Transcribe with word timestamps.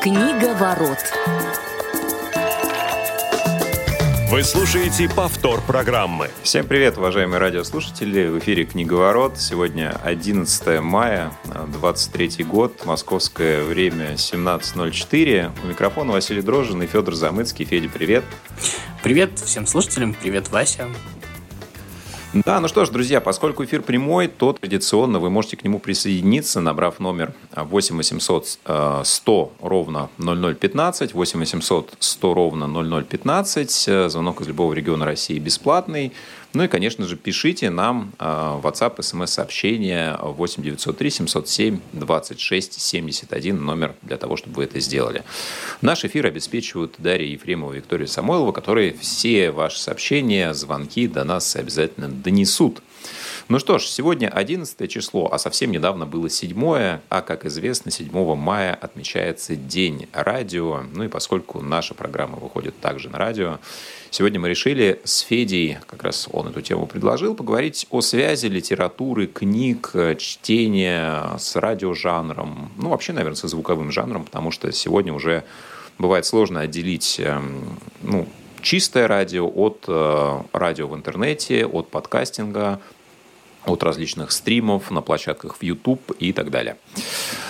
Книга 0.00 0.54
ворот. 0.54 0.96
Вы 4.30 4.42
слушаете 4.44 5.10
повтор 5.10 5.60
программы. 5.60 6.30
Всем 6.42 6.66
привет, 6.66 6.96
уважаемые 6.96 7.38
радиослушатели. 7.38 8.28
В 8.28 8.38
эфире 8.38 8.64
«Книговорот». 8.64 9.38
Сегодня 9.38 9.94
11 10.02 10.80
мая, 10.80 11.32
23 11.44 12.44
год, 12.44 12.86
московское 12.86 13.62
время 13.62 14.14
17.04. 14.14 15.50
У 15.62 15.66
микрофона 15.66 16.12
Василий 16.12 16.40
Дрожжин 16.40 16.82
и 16.82 16.86
Федор 16.86 17.14
Замыцкий. 17.14 17.66
Федя, 17.66 17.90
привет. 17.90 18.24
Привет 19.02 19.38
всем 19.38 19.66
слушателям, 19.66 20.14
привет, 20.14 20.48
Вася. 20.48 20.88
Да, 22.32 22.60
ну 22.60 22.68
что 22.68 22.84
ж, 22.84 22.90
друзья, 22.90 23.20
поскольку 23.20 23.64
эфир 23.64 23.82
прямой, 23.82 24.28
то 24.28 24.52
традиционно 24.52 25.18
вы 25.18 25.30
можете 25.30 25.56
к 25.56 25.64
нему 25.64 25.80
присоединиться, 25.80 26.60
набрав 26.60 27.00
номер 27.00 27.32
8 27.56 27.96
800 27.96 28.58
100 29.02 29.52
ровно 29.60 30.10
0015, 30.16 31.12
8 31.12 31.40
800 31.40 31.94
100 31.98 32.34
ровно 32.34 32.68
0015, 32.68 34.10
звонок 34.10 34.42
из 34.42 34.46
любого 34.46 34.72
региона 34.74 35.04
России 35.04 35.40
бесплатный. 35.40 36.12
Ну 36.52 36.64
и, 36.64 36.68
конечно 36.68 37.06
же, 37.06 37.16
пишите 37.16 37.70
нам 37.70 38.12
в 38.18 38.60
WhatsApp, 38.64 39.00
смс-сообщение 39.02 40.18
8 40.20 40.62
903 40.62 41.10
707 41.10 41.80
26 41.92 42.80
71, 42.80 43.64
номер 43.64 43.94
для 44.02 44.16
того, 44.16 44.36
чтобы 44.36 44.56
вы 44.56 44.64
это 44.64 44.80
сделали. 44.80 45.22
Наш 45.80 46.04
эфир 46.04 46.26
обеспечивают 46.26 46.94
Дарья 46.98 47.26
Ефремова 47.28 47.72
и 47.72 47.76
Виктория 47.76 48.06
Самойлова, 48.06 48.50
которые 48.50 48.92
все 48.94 49.52
ваши 49.52 49.78
сообщения, 49.78 50.52
звонки 50.52 51.06
до 51.06 51.22
нас 51.22 51.54
обязательно 51.54 52.08
донесут. 52.08 52.82
Ну 53.50 53.58
что 53.58 53.80
ж, 53.80 53.86
сегодня 53.86 54.28
11 54.28 54.88
число, 54.88 55.28
а 55.32 55.36
совсем 55.36 55.72
недавно 55.72 56.06
было 56.06 56.30
7, 56.30 56.54
а, 57.08 57.20
как 57.20 57.44
известно, 57.46 57.90
7 57.90 58.36
мая 58.36 58.78
отмечается 58.80 59.56
День 59.56 60.06
радио. 60.12 60.82
Ну 60.94 61.02
и 61.02 61.08
поскольку 61.08 61.60
наша 61.60 61.94
программа 61.94 62.36
выходит 62.36 62.78
также 62.78 63.08
на 63.08 63.18
радио, 63.18 63.58
сегодня 64.10 64.38
мы 64.38 64.50
решили 64.50 65.00
с 65.02 65.18
Федей, 65.22 65.78
как 65.88 66.04
раз 66.04 66.28
он 66.30 66.46
эту 66.46 66.60
тему 66.60 66.86
предложил, 66.86 67.34
поговорить 67.34 67.88
о 67.90 68.02
связи 68.02 68.46
литературы, 68.46 69.26
книг, 69.26 69.94
чтения 70.18 71.36
с 71.36 71.56
радиожанром, 71.56 72.70
ну 72.76 72.90
вообще, 72.90 73.12
наверное, 73.12 73.34
со 73.34 73.48
звуковым 73.48 73.90
жанром, 73.90 74.26
потому 74.26 74.52
что 74.52 74.70
сегодня 74.70 75.12
уже 75.12 75.42
бывает 75.98 76.24
сложно 76.24 76.60
отделить 76.60 77.20
ну, 78.00 78.28
чистое 78.62 79.08
радио 79.08 79.48
от 79.48 79.86
э, 79.88 80.42
радио 80.52 80.86
в 80.86 80.94
интернете, 80.94 81.66
от 81.66 81.88
подкастинга, 81.90 82.80
от 83.66 83.82
различных 83.82 84.32
стримов 84.32 84.90
на 84.90 85.02
площадках 85.02 85.56
в 85.56 85.62
YouTube 85.62 86.12
и 86.18 86.32
так 86.32 86.50
далее. 86.50 86.76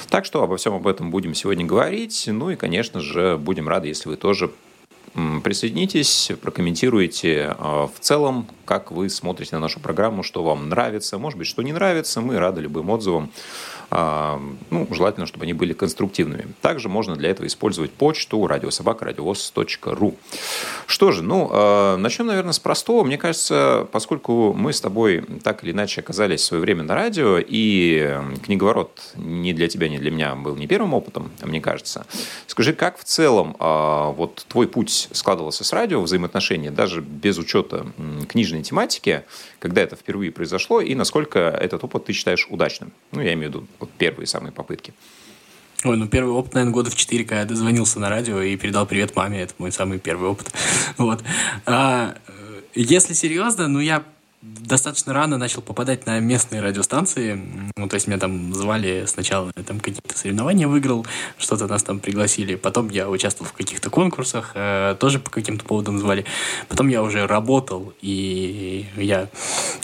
Так 0.09 0.25
что 0.25 0.43
обо 0.43 0.57
всем 0.57 0.75
об 0.75 0.87
этом 0.87 1.11
будем 1.11 1.35
сегодня 1.35 1.65
говорить. 1.65 2.25
Ну 2.27 2.51
и, 2.51 2.57
конечно 2.57 3.01
же, 3.01 3.37
будем 3.37 3.69
рады, 3.69 3.89
если 3.89 4.09
вы 4.09 4.17
тоже 4.17 4.51
присоединитесь, 5.43 6.31
прокомментируйте 6.41 7.55
э, 7.59 7.89
в 7.93 7.93
целом, 8.01 8.47
как 8.65 8.93
вы 8.93 9.11
смотрите 9.11 9.57
на 9.57 9.61
нашу 9.61 9.81
программу, 9.81 10.23
что 10.23 10.45
вам 10.45 10.69
нравится, 10.69 11.19
может 11.19 11.39
быть, 11.39 11.49
что 11.49 11.63
не 11.63 11.73
нравится. 11.73 12.21
Мы 12.21 12.39
рады 12.39 12.61
любым 12.61 12.91
отзывам. 12.91 13.33
А, 13.91 14.41
ну, 14.71 14.87
желательно, 14.93 15.27
чтобы 15.27 15.45
они 15.45 15.53
были 15.53 15.73
конструктивными. 15.73 16.47
Также 16.63 16.89
можно 16.89 17.17
для 17.17 17.31
этого 17.31 17.47
использовать 17.47 17.91
почту 17.91 18.47
радиособака.радиовоз.ру. 18.47 20.15
Что 20.87 21.11
же, 21.11 21.23
ну, 21.23 21.51
а, 21.53 21.97
начнем, 21.97 22.27
наверное, 22.27 22.53
с 22.53 22.61
простого. 22.61 23.03
Мне 23.03 23.19
кажется, 23.19 23.89
поскольку 23.91 24.53
мы 24.53 24.73
с 24.73 24.81
тобой 24.81 25.25
так 25.43 25.65
или 25.65 25.73
иначе 25.73 26.01
оказались 26.01 26.43
в 26.43 26.45
свое 26.45 26.61
время 26.61 26.85
на 26.85 26.95
радио, 26.95 27.39
и 27.41 28.17
книговорот 28.45 29.13
ни 29.17 29.53
для 29.53 29.67
тебя, 29.67 29.89
ни 29.89 29.99
для 29.99 30.13
меня 30.13 30.37
был 30.37 30.55
не 30.55 30.69
первым 30.69 30.95
опытом, 30.95 31.33
мне 31.43 31.61
кажется. 31.61 32.07
Скажи, 32.47 32.73
как 32.73 32.99
в 32.99 33.05
целом 33.05 33.57
а, 33.59 34.11
вот 34.13 34.45
твой 34.49 34.69
путь 34.69 35.09
складывался 35.11 35.65
с 35.65 35.73
радио, 35.73 36.01
взаимоотношения, 36.01 36.71
даже 36.71 37.01
без 37.01 37.39
учета 37.39 37.87
книжной 38.29 38.63
тематики, 38.63 39.25
когда 39.59 39.83
это 39.83 39.97
впервые 39.97 40.31
произошло, 40.31 40.81
и 40.81 40.95
насколько 40.95 41.41
этот 41.41 41.83
опыт 41.83 42.05
ты 42.05 42.13
считаешь 42.13 42.47
удачным? 42.51 42.93
Ну, 43.11 43.21
я 43.21 43.33
имею 43.33 43.51
в 43.51 43.55
виду 43.55 43.67
вот 43.81 43.91
первые 43.93 44.27
самые 44.27 44.53
попытки. 44.53 44.95
Ой, 45.85 45.97
ну 45.97 46.07
первый 46.07 46.33
опыт, 46.33 46.55
наверное, 46.55 46.75
года 46.75 46.91
в 46.91 46.95
четыре, 46.95 47.25
когда 47.25 47.41
я 47.41 47.47
дозвонился 47.47 47.99
на 47.99 48.11
радио 48.11 48.41
и 48.43 48.57
передал 48.57 48.87
привет 48.87 49.17
маме. 49.17 49.41
Это 49.41 49.55
мой 49.59 49.73
самый 49.73 49.99
первый 49.99 50.29
опыт. 50.29 50.53
Вот. 50.99 51.23
А, 51.65 52.17
если 52.75 53.15
серьезно, 53.15 53.67
ну 53.67 53.81
я 53.81 54.05
достаточно 54.43 55.13
рано 55.13 55.37
начал 55.37 55.61
попадать 55.61 56.07
на 56.07 56.19
местные 56.19 56.63
радиостанции. 56.63 57.41
Ну, 57.77 57.89
то 57.89 57.95
есть 57.95 58.07
меня 58.07 58.19
там 58.19 58.55
звали 58.55 59.05
сначала, 59.07 59.53
я 59.55 59.63
там 59.63 59.81
какие-то 59.81 60.17
соревнования 60.17 60.67
выиграл, 60.67 61.07
что-то 61.37 61.67
нас 61.67 61.83
там 61.83 62.01
пригласили. 62.01 62.55
Потом 62.55 62.89
я 62.89 63.11
участвовал 63.11 63.51
в 63.51 63.53
каких-то 63.53 63.91
конкурсах, 63.91 64.53
э, 64.55 64.97
тоже 64.99 65.19
по 65.19 65.31
каким-то 65.31 65.65
поводам 65.65 65.99
звали. 65.99 66.25
Потом 66.69 66.89
я 66.89 67.03
уже 67.03 67.27
работал, 67.27 67.93
и 68.01 68.87
я, 68.97 69.29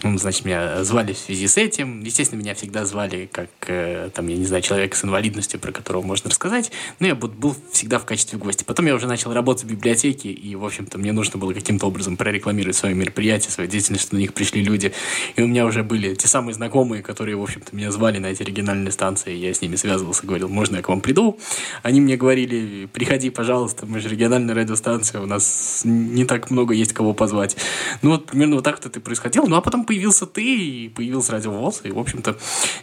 ну, 0.03 0.17
значит, 0.17 0.47
меня 0.47 0.83
звали 0.85 1.13
в 1.13 1.19
связи 1.19 1.49
с 1.49 1.59
этим. 1.59 2.01
Естественно, 2.01 2.41
меня 2.41 2.55
всегда 2.55 2.87
звали 2.87 3.29
как, 3.31 3.51
э, 3.67 4.09
там, 4.15 4.27
я 4.29 4.37
не 4.37 4.47
знаю, 4.47 4.63
человек 4.63 4.95
с 4.95 5.05
инвалидностью, 5.05 5.61
про 5.61 5.71
которого 5.71 6.01
можно 6.03 6.31
рассказать. 6.31 6.73
Но 6.99 7.07
я 7.07 7.15
был 7.15 7.55
всегда 7.73 7.99
в 7.99 8.07
качестве 8.07 8.39
гостя. 8.39 8.65
Потом 8.65 8.87
я 8.87 8.95
уже 8.95 9.07
начал 9.07 9.35
работать 9.35 9.65
в 9.65 9.69
библиотеке, 9.69 10.31
и, 10.31 10.55
в 10.55 10.65
общем-то, 10.65 10.97
мне 10.97 11.13
нужно 11.13 11.39
было 11.39 11.53
каким-то 11.53 11.87
образом 11.87 12.17
прорекламировать 12.17 12.77
свое 12.77 12.95
мероприятие, 12.95 13.51
свою 13.51 13.69
деятельность, 13.69 14.05
что 14.05 14.15
на 14.15 14.21
них 14.21 14.33
пришли 14.33 14.46
люди. 14.55 14.93
И 15.37 15.43
у 15.43 15.47
меня 15.47 15.67
уже 15.67 15.83
были 15.83 16.15
те 16.15 16.29
самые 16.29 16.55
знакомые, 16.55 17.03
которые, 17.03 17.37
в 17.37 17.43
общем-то, 17.43 17.75
меня 17.75 17.91
звали 17.91 18.19
на 18.19 18.27
эти 18.27 18.43
региональные 18.43 18.93
станции. 18.93 19.35
Я 19.35 19.53
с 19.53 19.61
ними 19.61 19.77
связывался, 19.77 20.27
говорил, 20.27 20.49
можно 20.49 20.77
я 20.77 20.83
к 20.83 20.89
вам 20.89 21.01
приду? 21.01 21.39
Они 21.83 22.01
мне 22.01 22.17
говорили, 22.17 22.87
приходи, 22.93 23.31
пожалуйста, 23.31 23.87
мы 23.87 24.01
же 24.01 24.09
региональная 24.09 24.55
радиостанция, 24.55 25.21
у 25.21 25.27
нас 25.27 25.83
не 25.85 26.25
так 26.25 26.51
много 26.51 26.75
есть 26.75 26.93
кого 26.93 27.13
позвать. 27.15 27.57
Ну 28.03 28.11
вот 28.11 28.27
примерно 28.27 28.57
вот 28.57 28.65
так 28.65 28.77
вот 28.77 28.87
это 28.87 28.99
и 28.99 29.03
происходило. 29.03 29.47
Ну 29.47 29.57
а 29.57 29.61
потом 29.61 29.85
появился 29.85 30.27
ты, 30.27 30.45
и 30.45 30.89
появился 30.89 31.33
радиовоз, 31.33 31.81
и, 31.85 31.91
в 31.91 31.99
общем-то, 31.99 32.37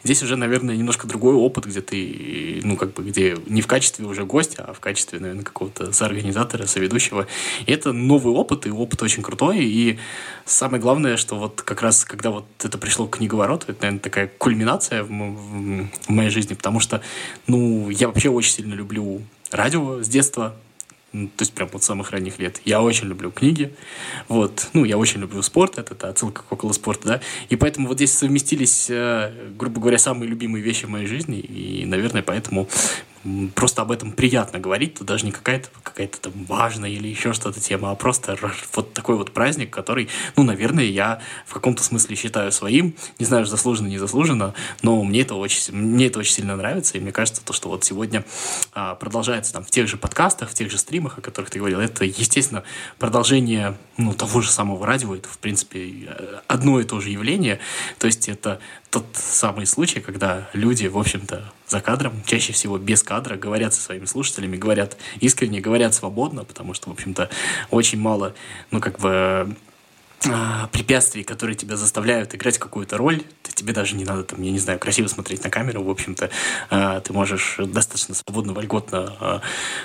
здесь 0.04 0.24
уже, 0.24 0.36
наверное, 0.36 0.76
немножко 0.76 1.08
другой 1.08 1.36
опыт, 1.36 1.66
где 1.66 1.82
ты, 1.82 2.62
ну, 2.64 2.76
как 2.76 2.94
бы, 2.94 3.04
где 3.04 3.38
не 3.48 3.62
в 3.62 3.68
качестве 3.68 4.06
уже 4.06 4.26
гостя, 4.26 4.66
а 4.68 4.74
в 4.74 4.80
качестве, 4.80 5.20
наверное, 5.20 5.44
какого-то 5.44 5.92
соорганизатора, 5.92 6.66
соведущего. 6.66 7.28
И 7.66 7.72
это 7.72 7.94
новый 7.94 8.34
опыт, 8.34 8.66
и 8.66 8.70
опыт 8.70 9.02
очень 9.04 9.24
крутой, 9.24 9.64
и 9.64 10.00
самое 10.46 10.82
главное, 10.82 11.18
что 11.18 11.36
вот 11.36 11.53
вот 11.54 11.62
как 11.62 11.82
раз, 11.82 12.04
когда 12.04 12.32
вот 12.32 12.46
это 12.64 12.78
пришло 12.78 13.08
к 13.08 13.18
книговороту, 13.18 13.68
это, 13.70 13.84
наверное, 13.84 14.00
такая 14.00 14.28
кульминация 14.28 15.04
в, 15.04 15.10
в, 15.10 15.88
в 16.08 16.10
моей 16.10 16.30
жизни, 16.30 16.56
потому 16.56 16.80
что, 16.80 17.02
ну, 17.48 17.90
я 17.90 18.08
вообще 18.08 18.30
очень 18.30 18.52
сильно 18.52 18.74
люблю 18.74 19.22
радио 19.52 20.02
с 20.02 20.08
детства, 20.08 20.56
то 21.12 21.20
есть 21.42 21.54
прям 21.54 21.70
вот 21.72 21.84
самых 21.84 22.10
ранних 22.10 22.40
лет. 22.40 22.60
Я 22.66 22.82
очень 22.82 23.08
люблю 23.08 23.30
книги, 23.30 23.76
вот, 24.28 24.68
ну, 24.74 24.84
я 24.84 24.98
очень 24.98 25.22
люблю 25.22 25.44
спорт, 25.44 25.78
это, 25.78 25.94
это 25.94 26.10
отсылка 26.10 26.42
к 26.42 26.52
около 26.52 26.74
спорта, 26.74 27.08
да, 27.08 27.22
и 27.50 27.56
поэтому 27.56 27.88
вот 27.88 27.98
здесь 27.98 28.14
совместились, 28.14 28.88
э, 28.90 29.32
грубо 29.58 29.80
говоря, 29.80 30.00
самые 30.00 30.28
любимые 30.28 30.64
вещи 30.64 30.86
в 30.86 30.90
моей 30.90 31.06
жизни, 31.06 31.40
и, 31.40 31.86
наверное, 31.86 32.24
поэтому 32.24 32.68
просто 33.56 33.82
об 33.82 33.92
этом 33.92 34.12
приятно 34.12 34.60
говорить, 34.60 34.96
то 34.96 35.04
даже 35.04 35.26
не 35.26 35.32
какая-то 35.32 35.70
какая-то 35.82 36.20
там 36.20 36.34
важная 36.46 36.90
или 36.90 37.08
еще 37.08 37.34
что-то 37.34 37.60
тема, 37.60 37.92
а 37.92 37.96
просто 37.96 38.38
вот 38.74 38.94
такой 38.94 39.16
вот 39.16 39.32
праздник, 39.32 39.70
который, 39.70 40.10
ну, 40.36 40.44
наверное, 40.44 40.84
я 40.84 41.22
в 41.46 41.54
каком-то 41.54 41.84
смысле 41.84 42.16
считаю 42.16 42.52
своим, 42.52 42.96
не 43.20 43.26
знаю, 43.26 43.46
заслуженно, 43.46 43.88
не 43.88 43.98
заслуженно, 43.98 44.54
но 44.82 45.04
мне 45.04 45.22
это 45.22 45.36
очень, 45.36 45.74
мне 45.74 46.08
это 46.08 46.20
очень 46.20 46.34
сильно 46.34 46.56
нравится, 46.56 46.98
и 46.98 47.02
мне 47.02 47.12
кажется, 47.12 47.44
то, 47.44 47.54
что 47.54 47.70
вот 47.70 47.84
сегодня 47.84 48.26
а, 48.74 48.96
продолжается 48.96 49.54
там 49.54 49.64
в 49.64 49.72
тех 49.72 49.88
же 49.88 49.98
подкастах, 49.98 50.50
в 50.50 50.54
тех 50.54 50.70
же 50.72 50.78
стримах, 50.78 51.18
о 51.18 51.22
которых 51.22 51.50
ты 51.50 51.60
говорил, 51.60 51.80
это, 51.80 52.06
естественно, 52.06 52.64
продолжение, 53.00 53.78
ну, 53.98 54.14
того 54.14 54.42
же 54.42 54.52
самого 54.52 54.86
радио, 54.86 55.16
это, 55.16 55.30
в 55.30 55.38
принципе, 55.38 56.42
одно 56.48 56.80
и 56.80 56.84
то 56.84 57.00
же 57.00 57.10
явление, 57.10 57.60
то 58.00 58.08
есть 58.08 58.28
это 58.28 58.60
тот 58.94 59.08
самый 59.14 59.66
случай, 59.66 60.02
когда 60.02 60.48
люди, 60.54 60.86
в 60.86 61.00
общем-то, 61.00 61.52
за 61.66 61.82
кадром, 61.82 62.22
чаще 62.28 62.54
всего 62.54 62.78
без 62.78 63.02
кадра, 63.02 63.38
говорят 63.38 63.74
со 63.74 63.82
своими 63.82 64.06
слушателями, 64.06 64.56
говорят 64.56 64.98
искренне, 65.20 65.62
говорят 65.62 65.96
свободно, 65.96 66.44
потому 66.46 66.76
что, 66.76 66.90
в 66.90 66.94
общем-то, 66.94 67.28
очень 67.72 68.00
мало, 68.00 68.36
ну, 68.70 68.80
как 68.80 69.00
бы, 69.00 69.56
препятствий, 70.72 71.24
которые 71.24 71.56
тебя 71.56 71.78
заставляют 71.78 72.34
играть 72.36 72.58
какую-то 72.58 72.98
роль, 72.98 73.22
тебе 73.54 73.74
даже 73.74 73.96
не 73.96 74.04
надо, 74.04 74.24
там, 74.24 74.42
я 74.42 74.52
не 74.52 74.60
знаю, 74.60 74.80
красиво 74.80 75.08
смотреть 75.08 75.44
на 75.44 75.50
камеру, 75.50 75.84
в 75.84 75.90
общем-то, 75.90 76.30
э, 76.70 77.02
ты 77.04 77.14
можешь 77.14 77.58
достаточно 77.60 78.16
свободно, 78.16 78.54
вольготно, 78.54 79.14
э, 79.20 79.40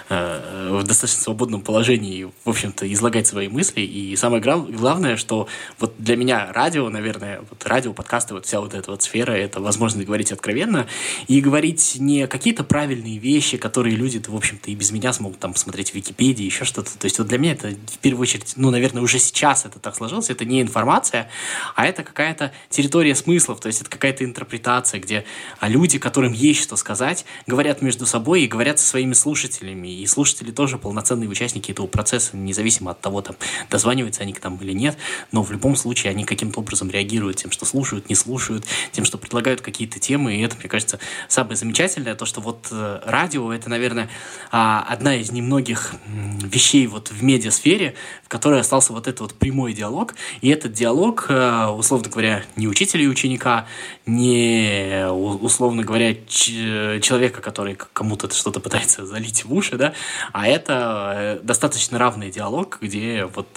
э, 0.08 0.70
в 0.72 0.82
достаточно 0.82 1.22
свободном 1.22 1.60
положении, 1.60 2.24
в 2.44 2.48
общем-то, 2.48 2.90
излагать 2.92 3.26
свои 3.26 3.48
мысли. 3.48 3.80
И 3.80 4.16
самое 4.16 4.42
главное, 4.42 5.16
что 5.16 5.48
вот 5.78 5.94
для 5.98 6.16
меня 6.16 6.52
радио, 6.52 6.88
наверное, 6.88 7.40
вот 7.48 7.64
радио, 7.66 7.92
подкасты, 7.92 8.34
вот 8.34 8.46
вся 8.46 8.60
вот 8.60 8.74
эта 8.74 8.90
вот 8.90 9.02
сфера, 9.02 9.32
это 9.32 9.60
возможность 9.60 10.06
говорить 10.06 10.32
откровенно 10.32 10.86
и 11.26 11.40
говорить 11.40 11.96
не 11.98 12.26
какие-то 12.26 12.64
правильные 12.64 13.18
вещи, 13.18 13.56
которые 13.58 13.96
люди, 13.96 14.22
в 14.26 14.34
общем-то, 14.34 14.70
и 14.70 14.74
без 14.74 14.90
меня 14.90 15.12
смогут 15.12 15.38
там 15.38 15.52
посмотреть 15.52 15.92
в 15.92 15.94
Википедии, 15.94 16.44
еще 16.44 16.64
что-то. 16.64 16.98
То 16.98 17.04
есть 17.04 17.18
вот 17.18 17.28
для 17.28 17.38
меня 17.38 17.52
это 17.52 17.68
в 17.68 17.98
первую 17.98 18.22
очередь, 18.22 18.54
ну, 18.56 18.70
наверное, 18.70 19.02
уже 19.02 19.18
сейчас 19.18 19.64
это 19.64 19.78
так 19.78 19.94
сложилось, 19.94 20.27
информация 20.28 20.34
это 20.34 20.44
не 20.44 20.62
информация, 20.62 21.30
а 21.74 21.86
это 21.86 22.02
какая-то 22.02 22.52
территория 22.70 23.14
смыслов, 23.14 23.60
то 23.60 23.68
есть 23.68 23.80
это 23.80 23.90
какая-то 23.90 24.24
интерпретация, 24.24 25.00
где 25.00 25.24
люди, 25.60 25.98
которым 25.98 26.32
есть 26.32 26.62
что 26.62 26.76
сказать, 26.76 27.24
говорят 27.46 27.82
между 27.82 28.06
собой 28.06 28.42
и 28.42 28.46
говорят 28.46 28.78
со 28.78 28.86
своими 28.86 29.14
слушателями. 29.14 29.88
И 29.88 30.06
слушатели 30.06 30.50
тоже 30.50 30.78
полноценные 30.78 31.28
участники 31.28 31.72
этого 31.72 31.86
процесса, 31.86 32.36
независимо 32.36 32.90
от 32.90 33.00
того, 33.00 33.22
там, 33.22 33.36
дозваниваются 33.70 34.22
они 34.22 34.32
к 34.32 34.40
там 34.40 34.56
или 34.56 34.72
нет, 34.72 34.96
но 35.32 35.42
в 35.42 35.52
любом 35.52 35.76
случае 35.76 36.10
они 36.10 36.24
каким-то 36.24 36.60
образом 36.60 36.90
реагируют 36.90 37.36
тем, 37.36 37.50
что 37.50 37.64
слушают, 37.64 38.08
не 38.08 38.14
слушают, 38.14 38.64
тем, 38.92 39.04
что 39.04 39.18
предлагают 39.18 39.60
какие-то 39.60 39.98
темы, 39.98 40.36
и 40.36 40.42
это, 40.42 40.56
мне 40.56 40.68
кажется, 40.68 40.98
самое 41.28 41.56
замечательное, 41.56 42.14
то, 42.14 42.26
что 42.26 42.40
вот 42.40 42.68
э, 42.70 43.00
радио— 43.04 43.52
это, 43.54 43.70
наверное, 43.70 44.08
а, 44.50 44.84
одна 44.88 45.16
из 45.16 45.30
немногих 45.30 45.94
вещей 46.06 46.86
вот 46.86 47.10
в 47.10 47.22
медиасфере, 47.22 47.94
в 48.24 48.28
которой 48.28 48.60
остался 48.60 48.92
вот 48.92 49.06
этот 49.06 49.20
вот 49.20 49.34
прямой 49.34 49.72
диалог, 49.72 50.14
и 50.40 50.48
этот 50.48 50.72
диалог, 50.72 51.26
э, 51.28 51.66
условно 51.66 52.08
говоря, 52.08 52.44
не 52.56 52.68
учителя 52.68 53.04
и 53.04 53.06
ученика, 53.06 53.66
не, 54.06 55.06
условно 55.10 55.82
говоря, 55.82 56.14
человека, 56.26 57.40
который 57.40 57.74
кому-то 57.74 58.32
что-то 58.34 58.60
пытается 58.60 59.06
залить 59.06 59.44
в 59.44 59.52
уши, 59.52 59.76
да, 59.76 59.94
а 60.32 60.46
это 60.46 61.12
э, 61.14 61.40
достаточно 61.42 61.98
равный 61.98 62.30
диалог, 62.30 62.78
где 62.80 63.24
вот 63.34 63.48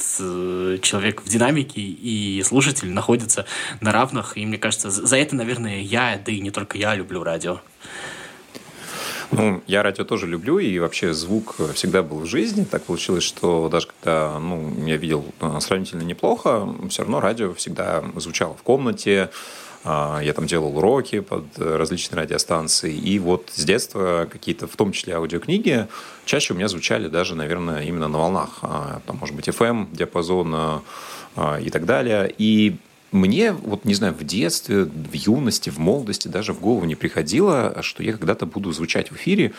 человек 0.81 1.21
в 1.21 1.29
динамике 1.29 1.81
и 1.81 2.41
слушатель 2.43 2.91
находятся 2.91 3.45
на 3.79 3.91
равных, 3.91 4.37
и 4.37 4.45
мне 4.45 4.57
кажется, 4.57 4.89
за 4.89 5.17
это, 5.17 5.35
наверное, 5.35 5.81
я, 5.81 6.19
да 6.23 6.31
и 6.31 6.39
не 6.39 6.51
только 6.51 6.77
я 6.77 6.95
люблю 6.95 7.23
радио. 7.23 7.61
Ну, 9.31 9.61
я 9.65 9.81
радио 9.81 10.03
тоже 10.03 10.27
люблю, 10.27 10.59
и 10.59 10.77
вообще 10.79 11.13
звук 11.13 11.55
всегда 11.73 12.03
был 12.03 12.19
в 12.19 12.25
жизни. 12.25 12.65
Так 12.65 12.83
получилось, 12.83 13.23
что 13.23 13.69
даже 13.69 13.87
когда 13.87 14.37
ну, 14.39 14.85
я 14.85 14.97
видел 14.97 15.25
э, 15.39 15.57
сравнительно 15.61 16.01
неплохо, 16.01 16.67
все 16.89 17.03
равно 17.03 17.21
радио 17.21 17.53
всегда 17.53 18.03
звучало 18.17 18.55
в 18.55 18.63
комнате. 18.63 19.29
А, 19.83 20.19
я 20.21 20.33
там 20.33 20.47
делал 20.47 20.77
уроки 20.77 21.21
под 21.21 21.45
различные 21.57 22.21
радиостанции. 22.23 22.93
И 22.93 23.19
вот 23.19 23.49
с 23.53 23.63
детства 23.63 24.27
какие-то, 24.29 24.67
в 24.67 24.75
том 24.75 24.91
числе 24.91 25.15
аудиокниги, 25.15 25.87
чаще 26.25 26.53
у 26.53 26.57
меня 26.57 26.67
звучали 26.67 27.07
даже, 27.07 27.35
наверное, 27.35 27.83
именно 27.83 28.09
на 28.09 28.17
волнах. 28.17 28.59
А, 28.63 29.01
там, 29.07 29.17
может 29.17 29.35
быть, 29.35 29.47
FM, 29.47 29.95
диапазон 29.95 30.81
и 31.61 31.69
так 31.69 31.85
далее. 31.85 32.33
И 32.37 32.75
мне, 33.11 33.51
вот 33.51 33.83
не 33.83 33.93
знаю, 33.93 34.13
в 34.13 34.23
детстве, 34.23 34.85
в 34.85 35.13
юности, 35.13 35.69
в 35.69 35.79
молодости 35.79 36.29
даже 36.29 36.53
в 36.53 36.61
голову 36.61 36.85
не 36.85 36.95
приходило, 36.95 37.77
что 37.81 38.03
я 38.03 38.13
когда-то 38.13 38.45
буду 38.45 38.71
звучать 38.71 39.11
в 39.11 39.15
эфире. 39.15 39.51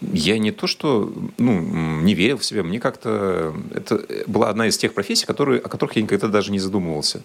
Я 0.00 0.38
не 0.38 0.50
то, 0.50 0.66
что 0.66 1.12
ну, 1.38 1.60
не 2.02 2.14
верил 2.14 2.38
в 2.38 2.44
себя, 2.44 2.62
мне 2.62 2.80
как-то... 2.80 3.54
Это 3.72 4.04
была 4.26 4.48
одна 4.48 4.66
из 4.66 4.76
тех 4.76 4.94
профессий, 4.94 5.26
которые, 5.26 5.60
о 5.60 5.68
которых 5.68 5.96
я 5.96 6.02
никогда 6.02 6.28
даже 6.28 6.50
не 6.50 6.58
задумывался. 6.58 7.22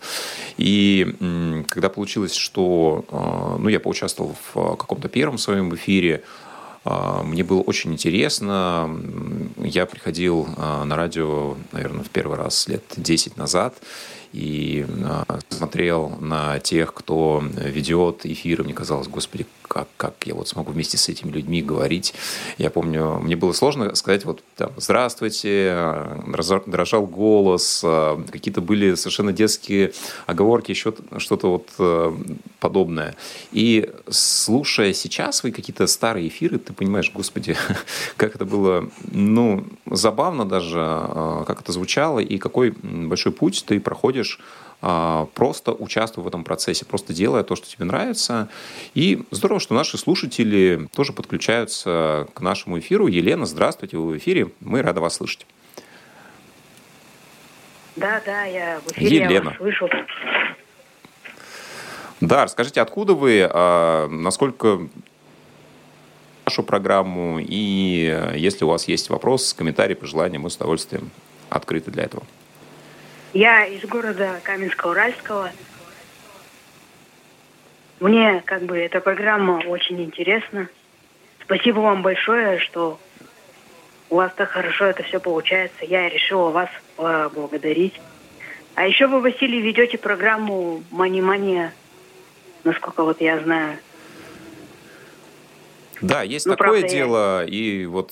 И 0.57 1.63
когда 1.69 1.89
получилось, 1.89 2.33
что 2.35 3.05
а, 3.09 3.57
ну, 3.57 3.69
я 3.69 3.79
поучаствовал 3.79 4.35
в 4.53 4.75
каком-то 4.75 5.09
первом 5.09 5.37
своем 5.37 5.73
эфире, 5.73 6.23
а, 6.85 7.23
мне 7.23 7.43
было 7.43 7.61
очень 7.61 7.93
интересно. 7.93 8.89
Я 9.57 9.85
приходил 9.85 10.47
а, 10.57 10.85
на 10.85 10.95
радио, 10.95 11.55
наверное, 11.71 12.03
в 12.03 12.09
первый 12.09 12.37
раз 12.37 12.67
лет 12.67 12.83
10 12.97 13.37
назад 13.37 13.75
и 14.33 14.85
смотрел 15.50 16.09
на 16.19 16.59
тех, 16.59 16.94
кто 16.94 17.44
ведет 17.44 18.25
эфиры, 18.25 18.63
мне 18.63 18.74
казалось, 18.74 19.07
господи, 19.07 19.45
как, 19.68 19.88
как 19.97 20.15
я 20.25 20.35
вот 20.35 20.47
смогу 20.47 20.71
вместе 20.71 20.97
с 20.97 21.07
этими 21.09 21.31
людьми 21.31 21.62
говорить. 21.62 22.13
Я 22.57 22.69
помню, 22.69 23.19
мне 23.19 23.35
было 23.35 23.53
сложно 23.53 23.95
сказать 23.95 24.25
вот 24.25 24.44
там 24.56 24.71
«здравствуйте», 24.77 25.95
дрожал 26.65 27.06
голос, 27.06 27.83
какие-то 28.31 28.62
были 28.62 28.95
совершенно 28.95 29.33
детские 29.33 29.94
оговорки, 30.25 30.71
еще 30.71 30.94
что-то 31.18 31.63
вот 31.77 32.18
подобное. 32.59 33.15
И 33.51 33.89
слушая 34.09 34.94
сейчас 34.94 35.38
свои 35.38 35.51
какие-то 35.51 35.88
старые 35.88 36.27
эфиры, 36.27 36.59
ты 36.59 36.74
понимаешь, 36.74 37.12
господи, 37.13 37.56
как 38.18 38.35
это 38.35 38.45
было, 38.45 38.89
ну, 39.12 39.65
забавно 39.94 40.45
даже, 40.45 40.80
э, 40.80 41.44
как 41.45 41.62
это 41.62 41.72
звучало, 41.72 42.19
и 42.19 42.38
какой 42.38 42.72
большой 42.72 43.31
путь 43.31 43.63
ты 43.66 43.80
проходишь 43.80 44.40
а, 44.86 45.28
просто 45.34 45.72
участвуя 45.72 46.25
в 46.25 46.28
этом 46.28 46.44
процессе, 46.44 46.84
просто 46.84 47.13
делая 47.13 47.44
то, 47.44 47.56
что 47.56 47.69
тебе 47.69 47.86
нравится. 47.86 48.50
И 48.94 49.24
здорово, 49.31 49.62
что 49.62 49.74
наши 49.74 49.98
слушатели 49.98 50.90
тоже 50.94 51.13
подключаются 51.13 52.28
к 52.34 52.42
нашему 52.42 52.80
эфиру. 52.80 53.07
Елена, 53.07 53.45
здравствуйте, 53.45 53.95
вы 53.95 54.16
в 54.16 54.18
эфире, 54.18 54.51
мы 54.60 54.81
рады 54.81 55.00
вас 55.00 55.16
слышать. 55.16 55.48
Да, 57.95 58.22
да, 58.25 58.44
я 58.44 58.81
в 58.86 58.92
эфире, 58.92 59.16
Елена. 59.16 59.31
я 59.31 59.42
вас 59.42 59.56
слышу. 59.56 59.90
Да, 62.19 62.44
расскажите, 62.44 62.81
откуда 62.81 63.13
вы, 63.13 63.48
а, 63.50 64.10
насколько 64.10 64.90
нашу 66.45 66.63
программу, 66.63 67.40
и 67.40 68.31
если 68.36 68.66
у 68.66 68.68
вас 68.68 68.88
есть 68.88 69.10
вопрос, 69.10 69.54
комментарий, 69.54 69.95
пожелания, 69.95 70.40
мы 70.40 70.50
с 70.50 70.56
удовольствием 70.56 71.10
открыты 71.50 71.92
для 71.92 72.04
этого. 72.04 72.24
Я 73.34 73.66
из 73.66 73.84
города 73.86 74.40
Каменска-Уральского. 74.44 75.50
Мне 78.00 78.42
как 78.45 78.63
бы 78.63 78.78
эта 78.78 79.00
программа 79.00 79.62
очень 79.66 80.01
интересна. 80.04 80.68
Спасибо 81.42 81.80
вам 81.80 82.01
большое, 82.01 82.60
что 82.60 83.00
у 84.10 84.18
вас 84.18 84.31
так 84.36 84.50
хорошо 84.50 84.86
это 84.86 85.04
все 85.04 85.19
получается. 85.19 85.86
Я 85.86 86.10
решила 86.10 86.50
вас 86.50 86.69
поблагодарить. 86.95 88.00
А 88.75 88.86
еще 88.86 89.07
вы, 89.07 89.22
Василий, 89.22 89.62
ведете 89.62 89.98
программу 89.98 90.84
«Мани-мания», 90.92 91.74
насколько 92.63 93.04
вот 93.04 93.22
я 93.22 93.40
знаю. 93.40 93.78
Да, 96.01 96.22
есть 96.24 96.45
ну, 96.45 96.56
такое 96.56 96.81
правда, 96.81 96.95
дело. 96.95 97.45
И 97.45 97.86
вот 97.86 98.12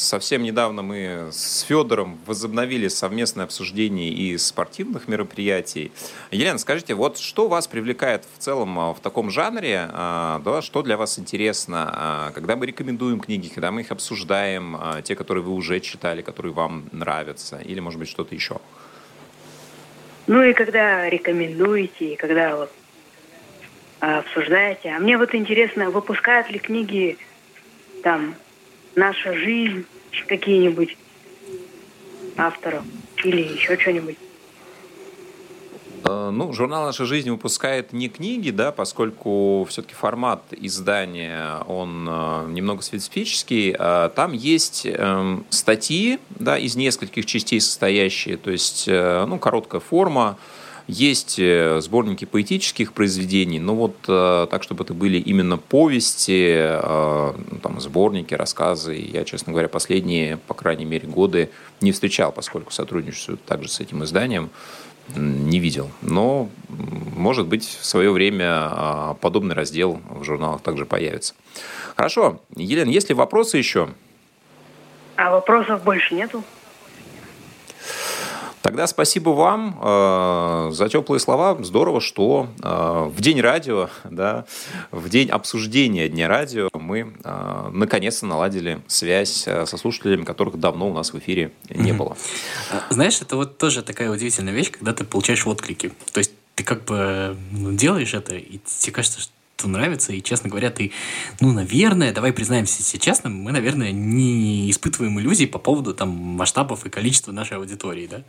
Совсем 0.00 0.42
недавно 0.42 0.80
мы 0.80 1.28
с 1.30 1.60
Федором 1.60 2.18
возобновили 2.24 2.88
совместное 2.88 3.44
обсуждение 3.44 4.08
и 4.08 4.38
спортивных 4.38 5.08
мероприятий. 5.08 5.92
Елена, 6.30 6.58
скажите, 6.58 6.94
вот 6.94 7.18
что 7.18 7.48
вас 7.48 7.68
привлекает 7.68 8.24
в 8.24 8.38
целом 8.38 8.78
а, 8.78 8.94
в 8.94 9.00
таком 9.00 9.30
жанре, 9.30 9.90
а, 9.92 10.40
да, 10.42 10.62
что 10.62 10.80
для 10.80 10.96
вас 10.96 11.18
интересно, 11.18 11.90
а, 11.92 12.32
когда 12.32 12.56
мы 12.56 12.64
рекомендуем 12.64 13.20
книги, 13.20 13.48
когда 13.48 13.70
мы 13.70 13.82
их 13.82 13.90
обсуждаем, 13.90 14.78
те, 15.04 15.14
которые 15.14 15.44
вы 15.44 15.52
уже 15.52 15.80
читали, 15.80 16.22
которые 16.22 16.54
вам 16.54 16.88
нравятся, 16.92 17.58
или, 17.58 17.78
может 17.80 17.98
быть, 17.98 18.08
что-то 18.08 18.34
еще? 18.34 18.56
Ну 20.26 20.42
и 20.42 20.54
когда 20.54 21.10
рекомендуете, 21.10 22.14
и 22.14 22.16
когда 22.16 22.56
вот 22.56 22.70
обсуждаете. 24.00 24.90
А 24.90 24.98
мне 24.98 25.16
вот 25.18 25.34
интересно, 25.34 25.90
выпускают 25.90 26.50
ли 26.50 26.58
книги 26.58 27.18
там 28.02 28.34
наша 28.94 29.34
жизнь 29.34 29.84
какие-нибудь 30.26 30.96
авторов 32.36 32.84
или 33.24 33.42
еще 33.42 33.78
что-нибудь? 33.78 34.16
Э, 36.10 36.30
ну, 36.30 36.52
журнал 36.52 36.86
«Наша 36.86 37.04
жизнь» 37.04 37.30
выпускает 37.30 37.92
не 37.92 38.08
книги, 38.08 38.50
да, 38.50 38.72
поскольку 38.72 39.66
все-таки 39.68 39.94
формат 39.94 40.42
издания, 40.52 41.58
он 41.68 42.08
э, 42.08 42.46
немного 42.48 42.82
специфический. 42.82 43.74
А 43.78 44.08
там 44.08 44.32
есть 44.32 44.86
эм, 44.86 45.44
статьи, 45.50 46.18
да, 46.30 46.58
из 46.58 46.74
нескольких 46.74 47.26
частей 47.26 47.60
состоящие, 47.60 48.36
то 48.36 48.50
есть, 48.50 48.86
э, 48.88 49.24
ну, 49.26 49.38
короткая 49.38 49.80
форма, 49.80 50.36
есть 50.86 51.38
э, 51.38 51.80
сборники 51.80 52.24
поэтических 52.24 52.92
произведений, 52.92 53.58
но 53.58 53.74
вот 53.74 53.96
э, 54.08 54.46
так, 54.50 54.62
чтобы 54.62 54.84
это 54.84 54.94
были 54.94 55.18
именно 55.18 55.56
повести, 55.58 56.54
э, 56.56 57.32
ну, 57.50 57.58
там, 57.58 57.80
сборники, 57.80 58.34
рассказы. 58.34 58.94
Я, 58.96 59.24
честно 59.24 59.52
говоря, 59.52 59.68
последние, 59.68 60.36
по 60.36 60.54
крайней 60.54 60.84
мере, 60.84 61.08
годы 61.08 61.50
не 61.80 61.92
встречал, 61.92 62.32
поскольку 62.32 62.72
сотрудничаю 62.72 63.38
также 63.38 63.68
с 63.68 63.80
этим 63.80 64.04
изданием, 64.04 64.50
не 65.16 65.58
видел. 65.58 65.90
Но, 66.02 66.48
может 66.68 67.46
быть, 67.46 67.64
в 67.64 67.84
свое 67.84 68.10
время 68.10 69.16
подобный 69.20 69.54
раздел 69.54 70.00
в 70.08 70.22
журналах 70.24 70.60
также 70.60 70.86
появится. 70.86 71.34
Хорошо. 71.96 72.40
Елена, 72.54 72.90
есть 72.90 73.08
ли 73.08 73.14
вопросы 73.14 73.58
еще? 73.58 73.88
А 75.16 75.30
вопросов 75.30 75.82
больше 75.82 76.14
нету. 76.14 76.44
Тогда 78.62 78.86
спасибо 78.86 79.30
вам 79.30 79.78
э, 79.80 80.70
за 80.72 80.88
теплые 80.88 81.18
слова. 81.18 81.56
Здорово, 81.62 82.00
что 82.00 82.48
э, 82.62 83.10
в 83.10 83.20
день 83.20 83.40
радио, 83.40 83.88
да, 84.04 84.44
в 84.90 85.08
день 85.08 85.30
обсуждения 85.30 86.08
Дня 86.08 86.28
радио 86.28 86.68
мы 86.74 87.14
э, 87.24 87.70
наконец-то 87.72 88.26
наладили 88.26 88.82
связь 88.86 89.44
э, 89.46 89.64
со 89.64 89.76
слушателями, 89.76 90.24
которых 90.24 90.58
давно 90.58 90.90
у 90.90 90.92
нас 90.92 91.12
в 91.12 91.18
эфире 91.18 91.52
не 91.70 91.92
было. 91.92 92.16
А, 92.70 92.92
знаешь, 92.92 93.20
это 93.22 93.36
вот 93.36 93.56
тоже 93.56 93.82
такая 93.82 94.10
удивительная 94.10 94.52
вещь, 94.52 94.70
когда 94.70 94.92
ты 94.92 95.04
получаешь 95.04 95.46
отклики. 95.46 95.92
То 96.12 96.18
есть 96.18 96.32
ты 96.54 96.62
как 96.62 96.84
бы 96.84 97.36
ну, 97.52 97.72
делаешь 97.72 98.12
это, 98.12 98.34
и 98.36 98.58
тебе 98.58 98.92
кажется, 98.92 99.22
что 99.22 99.32
нравится, 99.68 100.12
и, 100.12 100.22
честно 100.22 100.48
говоря, 100.48 100.70
ты, 100.70 100.92
ну, 101.40 101.52
наверное, 101.52 102.12
давай 102.12 102.32
признаемся 102.32 102.82
себе 102.82 103.00
честно, 103.00 103.30
мы, 103.30 103.52
наверное, 103.52 103.92
не 103.92 104.70
испытываем 104.70 105.18
иллюзий 105.20 105.46
по 105.46 105.58
поводу 105.58 105.94
там 105.94 106.10
масштабов 106.10 106.86
и 106.86 106.90
количества 106.90 107.32
нашей 107.32 107.56
аудитории, 107.56 108.06
да. 108.06 108.24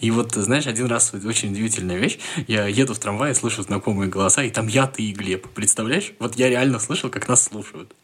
И 0.00 0.10
вот, 0.10 0.32
знаешь, 0.32 0.66
один 0.66 0.86
раз 0.86 1.12
очень 1.14 1.52
удивительная 1.52 1.96
вещь, 1.96 2.18
я 2.46 2.66
еду 2.66 2.94
в 2.94 2.98
трамвае, 2.98 3.34
слышу 3.34 3.62
знакомые 3.62 4.08
голоса, 4.08 4.42
и 4.42 4.50
там 4.50 4.68
я, 4.68 4.86
ты 4.86 5.02
и 5.02 5.12
Глеб, 5.12 5.48
представляешь? 5.48 6.12
Вот 6.18 6.36
я 6.36 6.48
реально 6.48 6.78
слышал, 6.78 7.10
как 7.10 7.28
нас 7.28 7.44
слушают. 7.44 7.94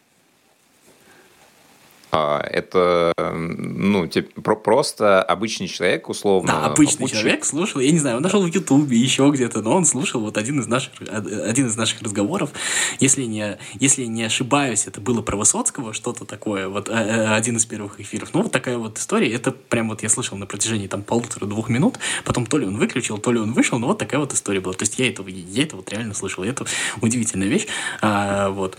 А, 2.12 2.40
это, 2.40 3.12
ну, 3.34 4.06
типа, 4.06 4.54
просто 4.56 5.22
обычный 5.22 5.68
человек, 5.68 6.08
условно. 6.08 6.52
Да, 6.52 6.66
обычный 6.66 6.98
попутчик. 6.98 7.18
человек 7.20 7.44
слушал, 7.44 7.80
я 7.80 7.92
не 7.92 7.98
знаю, 7.98 8.16
он 8.16 8.22
нашел 8.22 8.42
в 8.42 8.46
Ютубе, 8.46 8.96
еще 8.96 9.30
где-то, 9.30 9.62
но 9.62 9.76
он 9.76 9.84
слушал 9.84 10.20
вот 10.20 10.36
один 10.36 10.60
из 10.60 10.66
наших, 10.66 10.92
один 11.00 11.66
из 11.66 11.76
наших 11.76 12.02
разговоров. 12.02 12.50
Если 12.98 13.24
не, 13.24 13.58
если 13.78 14.06
не 14.06 14.24
ошибаюсь, 14.24 14.86
это 14.86 15.00
было 15.00 15.22
про 15.22 15.36
Высоцкого, 15.36 15.92
что-то 15.92 16.24
такое, 16.24 16.68
вот 16.68 16.88
э, 16.88 16.92
э, 16.92 17.34
один 17.34 17.56
из 17.58 17.66
первых 17.66 18.00
эфиров. 18.00 18.30
Ну, 18.34 18.42
вот 18.42 18.52
такая 18.52 18.76
вот 18.76 18.98
история, 18.98 19.32
это 19.32 19.52
прям 19.52 19.88
вот 19.88 20.02
я 20.02 20.08
слышал 20.08 20.36
на 20.36 20.46
протяжении 20.46 20.88
там 20.88 21.02
полутора-двух 21.02 21.68
минут, 21.68 21.98
потом 22.24 22.46
то 22.46 22.58
ли 22.58 22.66
он 22.66 22.76
выключил, 22.76 23.18
то 23.18 23.30
ли 23.30 23.38
он 23.38 23.52
вышел, 23.52 23.78
но 23.78 23.86
вот 23.86 23.98
такая 23.98 24.18
вот 24.18 24.32
история 24.32 24.60
была. 24.60 24.74
То 24.74 24.82
есть 24.82 24.98
я 24.98 25.08
это, 25.08 25.22
я 25.22 25.62
это 25.62 25.76
вот 25.76 25.90
реально 25.90 26.14
слышал, 26.14 26.42
это 26.42 26.66
удивительная 27.00 27.48
вещь. 27.48 27.66
А, 28.00 28.50
вот. 28.50 28.78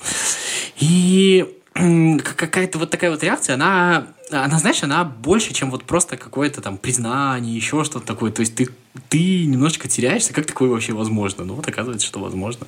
И 0.80 1.61
какая-то 1.74 2.80
вот 2.80 2.90
такая 2.90 3.12
вот 3.12 3.24
реакция, 3.24 3.54
она, 3.56 4.08
она, 4.30 4.60
знаешь, 4.60 4.84
она 4.84 5.04
больше, 5.06 5.54
чем 5.54 5.72
вот 5.72 5.86
просто 5.86 6.18
какое-то 6.18 6.62
там 6.62 6.78
признание, 6.78 7.56
еще 7.56 7.84
что-то 7.84 8.06
такое. 8.06 8.32
То 8.32 8.42
есть 8.42 8.56
ты, 8.56 8.70
ты 9.10 9.46
немножечко 9.46 9.88
теряешься, 9.88 10.34
как 10.34 10.46
такое 10.46 10.70
вообще 10.70 10.94
возможно? 10.94 11.46
Ну 11.46 11.56
вот 11.56 11.68
оказывается, 11.68 12.06
что 12.06 12.20
возможно. 12.20 12.68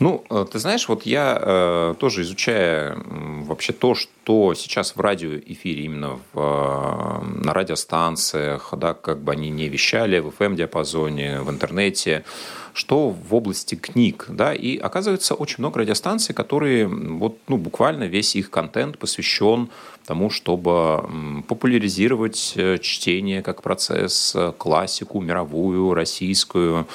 Ну, 0.00 0.24
э, 0.30 0.46
ты 0.50 0.58
знаешь, 0.58 0.88
вот 0.88 1.04
я 1.04 1.38
э, 1.40 1.94
тоже 1.98 2.22
изучая 2.22 2.96
вообще 3.06 3.74
то, 3.74 3.94
что 3.94 4.54
сейчас 4.54 4.96
в 4.96 5.00
радиоэфире, 5.00 5.84
именно 5.84 6.18
в, 6.32 6.38
э, 6.40 7.44
на 7.44 7.52
радиостанциях, 7.52 8.72
да, 8.78 8.94
как 8.94 9.18
бы 9.18 9.32
они 9.32 9.50
не 9.50 9.68
вещали 9.68 10.18
в 10.20 10.28
FM-диапазоне, 10.28 11.42
в 11.42 11.50
интернете, 11.50 12.24
что 12.72 13.10
в 13.10 13.34
области 13.34 13.74
книг, 13.74 14.24
да, 14.30 14.54
и 14.54 14.78
оказывается 14.78 15.34
очень 15.34 15.56
много 15.58 15.80
радиостанций, 15.80 16.34
которые 16.34 16.86
вот, 16.86 17.36
ну, 17.48 17.58
буквально 17.58 18.04
весь 18.04 18.36
их 18.36 18.50
контент 18.50 18.96
посвящен 18.96 19.68
тому, 20.06 20.30
чтобы 20.30 21.42
популяризировать 21.46 22.56
чтение 22.80 23.42
как 23.42 23.60
процесс, 23.62 24.34
классику 24.56 25.20
мировую, 25.20 25.92
российскую, 25.92 26.86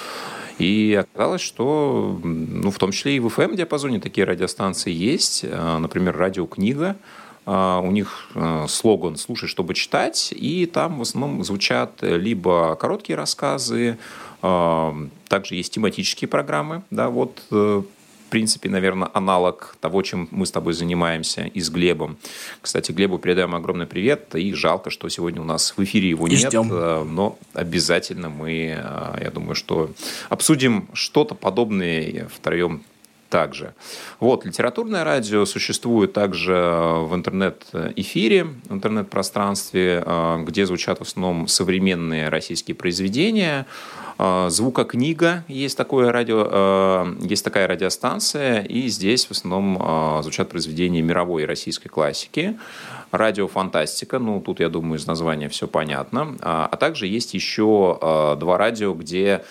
и 0.58 0.94
оказалось, 1.00 1.42
что 1.42 2.20
ну, 2.24 2.72
в 2.72 2.78
том 2.78 2.92
числе 2.92 3.18
и 3.18 3.20
в 3.20 3.28
FM-диапазоне 3.28 4.00
такие 4.00 4.26
радиостанции 4.26 4.92
есть. 4.92 5.44
Э, 5.44 5.78
например, 5.78 6.16
радиокнига. 6.18 6.96
У 7.48 7.92
них 7.92 8.32
слоган 8.68 9.18
«Слушай, 9.18 9.48
чтобы 9.48 9.76
читать», 9.76 10.34
и 10.36 10.66
там 10.66 10.98
в 10.98 11.04
основном 11.04 11.44
звучат 11.44 11.92
либо 12.02 12.76
короткие 12.76 13.18
рассказы, 13.18 14.00
также 14.42 15.56
есть 15.56 15.74
тематические 15.74 16.28
программы, 16.28 16.84
да, 16.90 17.10
вот 17.10 17.44
э, 17.52 17.84
принципе, 18.36 18.68
наверное, 18.68 19.10
аналог 19.13 19.77
того, 19.80 20.01
чем 20.01 20.27
мы 20.30 20.46
с 20.46 20.51
тобой 20.51 20.74
занимаемся 20.74 21.44
и 21.44 21.62
с 21.62 21.70
Глебом. 21.70 22.18
Кстати, 22.62 22.92
Глебу 22.92 23.18
передаем 23.18 23.56
огромный 23.56 23.86
привет, 23.86 24.36
и 24.36 24.51
жалко, 24.51 24.89
что 24.89 25.08
сегодня 25.08 25.42
у 25.42 25.46
нас 25.46 25.74
в 25.77 25.82
эфире 25.86 26.10
его 26.10 26.27
и 26.27 26.32
нет, 26.32 26.48
ждем. 26.48 26.70
Э, 26.70 27.06
но 27.06 27.39
обязательно 27.54 28.27
мы, 28.27 28.75
э, 28.77 29.24
я 29.24 29.32
думаю, 29.32 29.56
что 29.56 29.89
обсудим 30.27 30.89
что-то 30.92 31.34
подобное 31.34 32.27
втроем 32.27 32.84
также. 33.29 33.74
Вот, 34.20 34.46
литературное 34.46 35.03
радио 35.03 35.46
существует 35.46 36.13
также 36.13 36.53
в 36.53 37.13
интернет-эфире, 37.13 38.46
в 38.70 38.74
интернет-пространстве, 38.74 40.03
где 40.44 40.65
звучат 40.65 41.00
в 41.00 41.01
основном 41.03 41.48
современные 41.48 42.29
российские 42.29 42.75
произведения, 42.75 43.65
а, 44.17 44.50
Звукокнига 44.50 45.44
есть 45.48 45.77
такое 45.77 46.12
радио, 46.12 46.48
а, 46.50 47.17
есть 47.22 47.44
такая 47.44 47.67
радиостанция, 47.67 48.62
и 48.62 48.88
здесь 48.88 49.25
в 49.25 49.32
основном 49.32 49.77
а, 49.79 50.22
звучат 50.22 50.50
произведения 50.50 51.01
мировой 51.01 51.44
и 51.44 51.46
российской 51.46 51.89
классики. 51.89 52.58
Радиофантастика, 53.12 54.20
ну 54.20 54.41
тут, 54.41 54.60
я 54.60 54.70
думаю, 54.70 55.00
из 55.00 55.08
названия 55.08 55.50
все 55.50 55.67
понятно. 55.67 56.36
А 56.41 56.75
также 56.77 57.08
есть 57.08 57.34
еще 57.34 57.98
два 58.38 58.58
радио, 58.58 58.94
где 58.94 59.46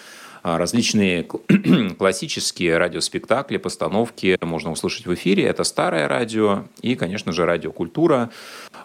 различные 0.45 1.25
классические 1.99 2.79
радиоспектакли, 2.79 3.57
постановки 3.57 4.39
можно 4.43 4.71
услышать 4.71 5.07
в 5.07 5.15
эфире. 5.15 5.45
Это 5.45 5.65
старое 5.65 6.07
радио 6.07 6.67
и, 6.83 6.95
конечно 6.95 7.33
же, 7.33 7.47
радиокультура, 7.47 8.31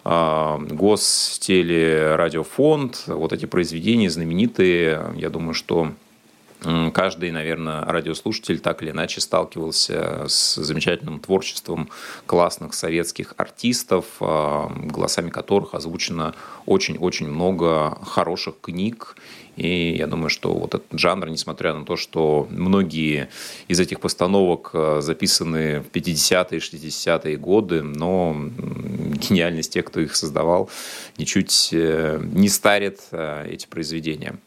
Гостелерадиофонд. 0.04 3.02
Вот 3.06 3.34
эти 3.34 3.44
произведения 3.44 4.08
знаменитые. 4.08 5.12
Я 5.16 5.28
думаю, 5.28 5.52
что 5.52 5.92
Каждый, 6.92 7.30
наверное, 7.30 7.84
радиослушатель 7.84 8.60
так 8.60 8.82
или 8.82 8.90
иначе 8.90 9.20
сталкивался 9.20 10.26
с 10.28 10.56
замечательным 10.56 11.20
творчеством 11.20 11.88
классных 12.26 12.74
советских 12.74 13.34
артистов, 13.36 14.04
голосами 14.18 15.30
которых 15.30 15.74
озвучено 15.74 16.34
очень-очень 16.66 17.28
много 17.28 17.98
хороших 18.04 18.56
книг 18.60 19.16
и 19.60 19.94
я 19.96 20.06
думаю, 20.06 20.30
что 20.30 20.54
вот 20.54 20.74
этот 20.74 20.98
жанр, 20.98 21.28
несмотря 21.28 21.74
на 21.74 21.84
то, 21.84 21.96
что 21.96 22.46
многие 22.50 23.28
из 23.68 23.78
этих 23.78 24.00
постановок 24.00 24.70
э, 24.72 25.00
записаны 25.02 25.80
в 25.80 25.94
50-е, 25.94 26.60
60-е 26.60 27.36
годы, 27.36 27.82
но 27.82 28.34
гениальность 28.36 29.72
тех, 29.74 29.84
кто 29.84 30.00
их 30.00 30.16
создавал, 30.16 30.70
ничуть 31.18 31.70
э, 31.72 32.20
не 32.32 32.48
старит 32.48 33.00
э, 33.10 33.48
эти 33.50 33.66
произведения. 33.66 34.38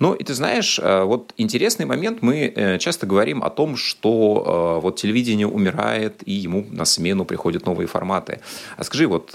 Ну, 0.00 0.14
и 0.14 0.24
ты 0.24 0.34
знаешь, 0.34 0.80
вот 0.82 1.32
интересный 1.48 1.86
момент, 1.86 2.22
мы 2.22 2.78
часто 2.78 3.06
говорим 3.06 3.42
о 3.42 3.48
том, 3.50 3.76
что 3.76 4.80
вот 4.82 4.96
телевидение 4.96 5.46
умирает, 5.46 6.22
и 6.26 6.32
ему 6.32 6.66
на 6.70 6.84
смену 6.84 7.24
приходят 7.24 7.66
новые 7.66 7.86
форматы. 7.86 8.40
А 8.76 8.84
скажи, 8.84 9.06
вот 9.06 9.34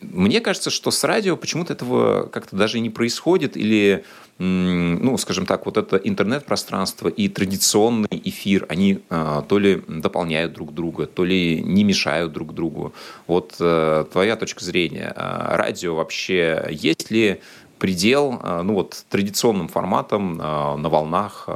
мне 0.00 0.40
кажется, 0.40 0.70
что 0.70 0.90
с 0.90 1.02
радио 1.04 1.36
почему-то 1.36 1.72
этого 1.72 2.26
как-то 2.26 2.56
даже 2.56 2.80
не 2.80 2.90
происходит, 2.90 3.56
или 3.56 4.04
ну, 4.38 5.16
скажем 5.16 5.46
так, 5.46 5.64
вот 5.64 5.78
это 5.78 5.96
интернет-пространство 5.96 7.08
и 7.08 7.26
традиционный 7.28 8.20
эфир, 8.22 8.66
они 8.68 9.00
то 9.08 9.58
ли 9.58 9.82
дополняют 9.88 10.52
друг 10.52 10.74
друга, 10.74 11.06
то 11.06 11.24
ли 11.24 11.62
не 11.62 11.84
мешают 11.84 12.32
друг 12.34 12.52
другу. 12.52 12.92
Вот 13.26 13.56
э, 13.60 14.04
твоя 14.12 14.36
точка 14.36 14.62
зрения, 14.62 15.14
радио 15.16 15.94
вообще 15.94 16.66
есть 16.70 17.10
ли 17.10 17.40
предел, 17.78 18.38
а, 18.42 18.62
ну 18.62 18.74
вот 18.74 19.04
традиционным 19.08 19.68
форматом 19.68 20.36
на 20.36 20.88
волнах 20.88 21.48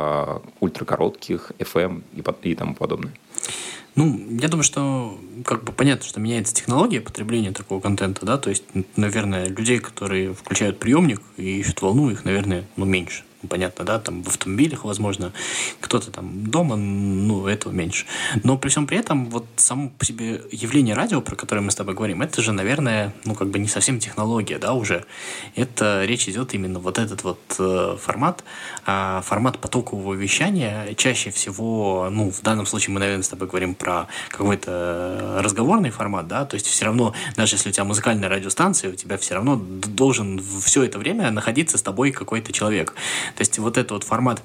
ультракоротких, 0.60 1.52
FM 1.58 2.02
и 2.42 2.54
тому 2.54 2.74
подобное? 2.74 3.12
Ну, 3.96 4.18
я 4.40 4.48
думаю, 4.48 4.62
что 4.62 5.18
как 5.44 5.64
бы 5.64 5.72
понятно, 5.72 6.06
что 6.06 6.20
меняется 6.20 6.54
технология 6.54 7.00
потребления 7.00 7.52
такого 7.52 7.80
контента, 7.80 8.24
да, 8.24 8.38
то 8.38 8.50
есть, 8.50 8.64
наверное, 8.96 9.46
людей, 9.46 9.78
которые 9.80 10.32
включают 10.32 10.78
приемник 10.78 11.20
и 11.36 11.58
ищут 11.58 11.82
волну, 11.82 12.10
их, 12.10 12.24
наверное, 12.24 12.64
ну, 12.76 12.84
меньше. 12.84 13.24
Понятно, 13.48 13.84
да, 13.84 13.98
там 13.98 14.22
в 14.22 14.28
автомобилях, 14.28 14.84
возможно, 14.84 15.32
кто-то 15.80 16.10
там 16.10 16.50
дома, 16.50 16.76
ну, 16.76 17.46
этого 17.46 17.72
меньше. 17.72 18.04
Но 18.42 18.58
при 18.58 18.68
всем 18.68 18.86
при 18.86 18.98
этом, 18.98 19.30
вот 19.30 19.46
само 19.56 19.88
по 19.88 20.04
себе 20.04 20.42
явление 20.50 20.94
радио, 20.94 21.22
про 21.22 21.36
которое 21.36 21.62
мы 21.62 21.70
с 21.70 21.74
тобой 21.74 21.94
говорим, 21.94 22.20
это 22.20 22.42
же, 22.42 22.52
наверное, 22.52 23.14
ну, 23.24 23.34
как 23.34 23.48
бы 23.48 23.58
не 23.58 23.68
совсем 23.68 23.98
технология, 23.98 24.58
да, 24.58 24.74
уже. 24.74 25.06
Это 25.56 26.04
речь 26.04 26.28
идет 26.28 26.52
именно 26.52 26.80
вот 26.80 26.98
этот 26.98 27.24
вот 27.24 27.40
э, 27.58 27.96
формат, 27.98 28.44
э, 28.86 29.22
формат 29.24 29.58
потокового 29.58 30.12
вещания. 30.12 30.92
Чаще 30.94 31.30
всего, 31.30 32.08
ну, 32.10 32.30
в 32.30 32.42
данном 32.42 32.66
случае 32.66 32.92
мы, 32.92 33.00
наверное, 33.00 33.22
с 33.22 33.28
тобой 33.28 33.48
говорим 33.48 33.74
про 33.74 34.06
какой-то 34.28 35.38
разговорный 35.40 35.90
формат, 35.90 36.28
да, 36.28 36.44
то 36.44 36.56
есть 36.56 36.66
все 36.66 36.84
равно, 36.84 37.14
даже 37.36 37.56
если 37.56 37.70
у 37.70 37.72
тебя 37.72 37.84
музыкальная 37.84 38.28
радиостанция, 38.28 38.92
у 38.92 38.94
тебя 38.94 39.16
все 39.16 39.34
равно 39.34 39.56
должен 39.56 40.42
все 40.62 40.82
это 40.82 40.98
время 40.98 41.30
находиться 41.30 41.78
с 41.78 41.82
тобой 41.82 42.10
какой-то 42.10 42.52
человек. 42.52 42.94
То 43.36 43.40
есть 43.40 43.58
вот 43.58 43.76
этот 43.76 43.92
вот 43.92 44.04
формат 44.04 44.42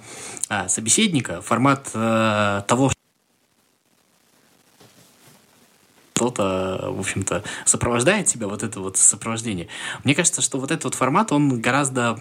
а, 0.50 0.68
собеседника, 0.68 1.42
формат 1.42 1.90
а, 1.94 2.62
того, 2.62 2.92
кто-то, 6.14 6.92
в 6.92 7.00
общем-то, 7.00 7.44
сопровождает 7.66 8.28
тебя, 8.28 8.48
вот 8.48 8.64
это 8.64 8.80
вот 8.80 8.98
сопровождение. 8.98 9.68
Мне 10.04 10.16
кажется, 10.16 10.42
что 10.42 10.60
вот 10.60 10.72
этот 10.72 10.86
вот 10.86 10.96
формат, 10.96 11.32
он 11.34 11.60
гораздо 11.60 12.20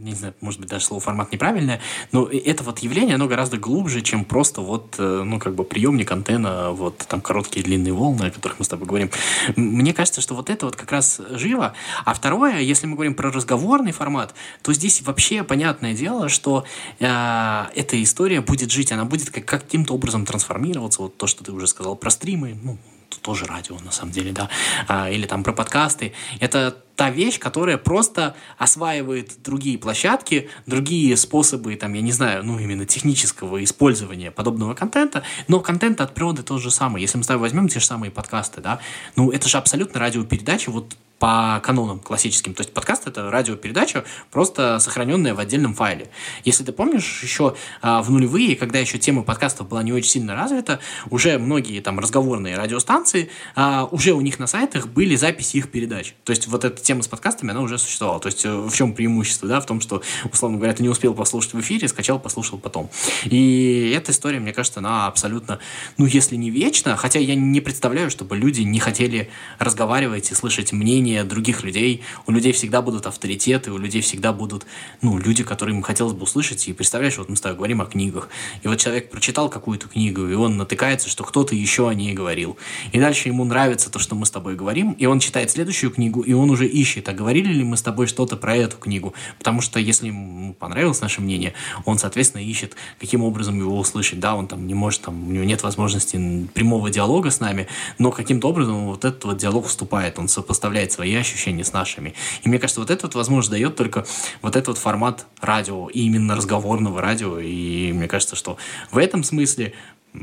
не 0.00 0.14
знаю, 0.14 0.34
может 0.40 0.60
быть, 0.60 0.68
даже 0.68 0.84
слово 0.84 1.00
формат 1.00 1.32
неправильное, 1.32 1.80
но 2.12 2.26
это 2.26 2.62
вот 2.62 2.78
явление, 2.80 3.16
оно 3.16 3.26
гораздо 3.26 3.56
глубже, 3.56 4.00
чем 4.02 4.24
просто 4.24 4.60
вот, 4.60 4.94
э, 4.98 5.22
ну, 5.24 5.38
как 5.38 5.54
бы 5.54 5.64
приемник, 5.64 6.10
антенна, 6.12 6.70
вот 6.70 6.98
там 6.98 7.20
короткие 7.20 7.64
длинные 7.64 7.92
волны, 7.92 8.26
о 8.26 8.30
которых 8.30 8.58
мы 8.58 8.64
с 8.64 8.68
тобой 8.68 8.86
говорим. 8.86 9.10
Мне 9.56 9.92
кажется, 9.92 10.20
что 10.20 10.34
вот 10.34 10.50
это 10.50 10.66
вот 10.66 10.76
как 10.76 10.92
раз 10.92 11.20
живо. 11.30 11.74
А 12.04 12.14
второе, 12.14 12.60
если 12.60 12.86
мы 12.86 12.94
говорим 12.94 13.14
про 13.14 13.32
разговорный 13.32 13.92
формат, 13.92 14.34
то 14.62 14.72
здесь 14.72 15.02
вообще 15.02 15.42
понятное 15.42 15.94
дело, 15.94 16.28
что 16.28 16.64
э, 17.00 17.64
эта 17.74 18.02
история 18.02 18.40
будет 18.40 18.70
жить, 18.70 18.92
она 18.92 19.04
будет 19.04 19.30
как, 19.30 19.44
каким-то 19.44 19.94
образом 19.94 20.24
трансформироваться. 20.24 21.02
Вот 21.02 21.16
то, 21.16 21.26
что 21.26 21.42
ты 21.42 21.52
уже 21.52 21.66
сказал 21.66 21.96
про 21.96 22.10
стримы, 22.10 22.56
ну, 22.62 22.78
тоже 23.22 23.46
радио, 23.46 23.78
на 23.80 23.90
самом 23.90 24.12
деле, 24.12 24.32
да, 24.32 24.48
а, 24.86 25.10
или 25.10 25.26
там 25.26 25.42
про 25.42 25.52
подкасты. 25.52 26.12
Это 26.40 26.76
та 26.98 27.10
вещь, 27.10 27.38
которая 27.38 27.78
просто 27.78 28.34
осваивает 28.58 29.40
другие 29.44 29.78
площадки, 29.78 30.50
другие 30.66 31.16
способы, 31.16 31.76
там, 31.76 31.94
я 31.94 32.00
не 32.00 32.10
знаю, 32.10 32.44
ну, 32.44 32.58
именно 32.58 32.86
технического 32.86 33.62
использования 33.62 34.32
подобного 34.32 34.74
контента, 34.74 35.22
но 35.46 35.60
контент 35.60 36.00
от 36.00 36.12
природы 36.12 36.42
тот 36.42 36.60
же 36.60 36.72
самый. 36.72 37.00
Если 37.00 37.16
мы 37.16 37.22
с 37.22 37.28
тобой 37.28 37.42
возьмем 37.42 37.68
те 37.68 37.78
же 37.78 37.86
самые 37.86 38.10
подкасты, 38.10 38.60
да, 38.60 38.80
ну, 39.14 39.30
это 39.30 39.48
же 39.48 39.58
абсолютно 39.58 40.00
радиопередача, 40.00 40.72
вот 40.72 40.96
по 41.18 41.60
канонам 41.64 41.98
классическим. 41.98 42.54
То 42.54 42.60
есть 42.62 42.72
подкаст— 42.72 43.06
это 43.06 43.30
радиопередача, 43.30 44.04
просто 44.30 44.78
сохраненная 44.78 45.34
в 45.34 45.40
отдельном 45.40 45.74
файле. 45.74 46.10
Если 46.44 46.64
ты 46.64 46.72
помнишь, 46.72 47.22
еще 47.22 47.56
а, 47.82 48.02
в 48.02 48.10
нулевые, 48.10 48.56
когда 48.56 48.78
еще 48.78 48.98
тема 48.98 49.22
подкастов 49.22 49.68
была 49.68 49.82
не 49.82 49.92
очень 49.92 50.10
сильно 50.10 50.34
развита, 50.34 50.80
уже 51.10 51.38
многие 51.38 51.80
там 51.80 51.98
разговорные 51.98 52.56
радиостанции, 52.56 53.30
а, 53.56 53.88
уже 53.90 54.12
у 54.12 54.20
них 54.20 54.38
на 54.38 54.46
сайтах 54.46 54.88
были 54.88 55.16
записи 55.16 55.56
их 55.56 55.70
передач. 55.70 56.14
То 56.24 56.30
есть 56.30 56.46
вот 56.46 56.64
эта 56.64 56.80
тема 56.88 57.02
с 57.02 57.08
подкастами, 57.08 57.50
она 57.50 57.60
уже 57.60 57.76
существовала. 57.76 58.18
То 58.18 58.28
есть 58.28 58.46
э, 58.46 58.50
в 58.50 58.74
чем 58.74 58.94
преимущество, 58.94 59.46
да, 59.46 59.60
в 59.60 59.66
том, 59.66 59.82
что, 59.82 60.02
условно 60.32 60.56
говоря, 60.56 60.72
ты 60.72 60.82
не 60.82 60.88
успел 60.88 61.12
послушать 61.12 61.52
в 61.52 61.60
эфире, 61.60 61.86
скачал, 61.86 62.18
послушал 62.18 62.58
потом. 62.58 62.88
И 63.26 63.92
эта 63.94 64.10
история, 64.10 64.40
мне 64.40 64.54
кажется, 64.54 64.80
она 64.80 65.06
абсолютно, 65.06 65.58
ну, 65.98 66.06
если 66.06 66.36
не 66.36 66.48
вечна, 66.48 66.96
хотя 66.96 67.18
я 67.18 67.34
не 67.34 67.60
представляю, 67.60 68.10
чтобы 68.10 68.38
люди 68.38 68.62
не 68.62 68.80
хотели 68.80 69.28
разговаривать 69.58 70.30
и 70.30 70.34
слышать 70.34 70.72
мнение 70.72 71.24
других 71.24 71.62
людей. 71.62 72.02
У 72.26 72.32
людей 72.32 72.52
всегда 72.52 72.80
будут 72.80 73.04
авторитеты, 73.04 73.70
у 73.70 73.76
людей 73.76 74.00
всегда 74.00 74.32
будут, 74.32 74.64
ну, 75.02 75.18
люди, 75.18 75.44
которые 75.44 75.76
им 75.76 75.82
хотелось 75.82 76.14
бы 76.14 76.22
услышать. 76.22 76.68
И 76.68 76.72
представляешь, 76.72 77.18
вот 77.18 77.28
мы 77.28 77.36
с 77.36 77.42
тобой 77.42 77.58
говорим 77.58 77.82
о 77.82 77.84
книгах. 77.84 78.30
И 78.62 78.68
вот 78.68 78.78
человек 78.78 79.10
прочитал 79.10 79.50
какую-то 79.50 79.88
книгу, 79.88 80.26
и 80.26 80.32
он 80.32 80.56
натыкается, 80.56 81.10
что 81.10 81.22
кто-то 81.24 81.54
еще 81.54 81.86
о 81.86 81.92
ней 81.92 82.14
говорил. 82.14 82.56
И 82.92 82.98
дальше 82.98 83.28
ему 83.28 83.44
нравится 83.44 83.90
то, 83.90 83.98
что 83.98 84.14
мы 84.14 84.24
с 84.24 84.30
тобой 84.30 84.56
говорим, 84.56 84.92
и 84.92 85.04
он 85.04 85.20
читает 85.20 85.50
следующую 85.50 85.90
книгу, 85.90 86.22
и 86.22 86.32
он 86.32 86.48
уже 86.48 86.66
ищет, 86.80 87.08
а 87.08 87.12
говорили 87.12 87.52
ли 87.52 87.64
мы 87.64 87.76
с 87.76 87.82
тобой 87.82 88.06
что-то 88.06 88.36
про 88.36 88.56
эту 88.56 88.76
книгу. 88.76 89.14
Потому 89.38 89.60
что 89.60 89.80
если 89.80 90.08
ему 90.08 90.54
понравилось 90.54 91.00
наше 91.00 91.20
мнение, 91.20 91.54
он, 91.84 91.98
соответственно, 91.98 92.42
ищет, 92.42 92.76
каким 92.98 93.22
образом 93.22 93.58
его 93.58 93.78
услышать. 93.78 94.20
Да, 94.20 94.34
он 94.34 94.46
там 94.46 94.66
не 94.66 94.74
может, 94.74 95.02
там, 95.02 95.28
у 95.28 95.32
него 95.32 95.44
нет 95.44 95.62
возможности 95.62 96.48
прямого 96.54 96.90
диалога 96.90 97.30
с 97.30 97.40
нами, 97.40 97.68
но 97.98 98.10
каким-то 98.10 98.48
образом 98.48 98.86
вот 98.86 99.04
этот 99.04 99.24
вот 99.24 99.38
диалог 99.38 99.66
вступает, 99.66 100.18
он 100.18 100.28
сопоставляет 100.28 100.92
свои 100.92 101.14
ощущения 101.14 101.64
с 101.64 101.72
нашими. 101.72 102.14
И 102.42 102.48
мне 102.48 102.58
кажется, 102.58 102.80
вот 102.80 102.90
это 102.90 103.06
вот 103.06 103.14
возможность 103.14 103.50
дает 103.50 103.76
только 103.76 104.06
вот 104.42 104.56
этот 104.56 104.68
вот 104.68 104.78
формат 104.78 105.26
радио, 105.40 105.88
и 105.88 106.00
именно 106.00 106.36
разговорного 106.36 107.00
радио. 107.00 107.38
И 107.38 107.92
мне 107.92 108.08
кажется, 108.08 108.36
что 108.36 108.56
в 108.90 108.98
этом 108.98 109.24
смысле 109.24 109.74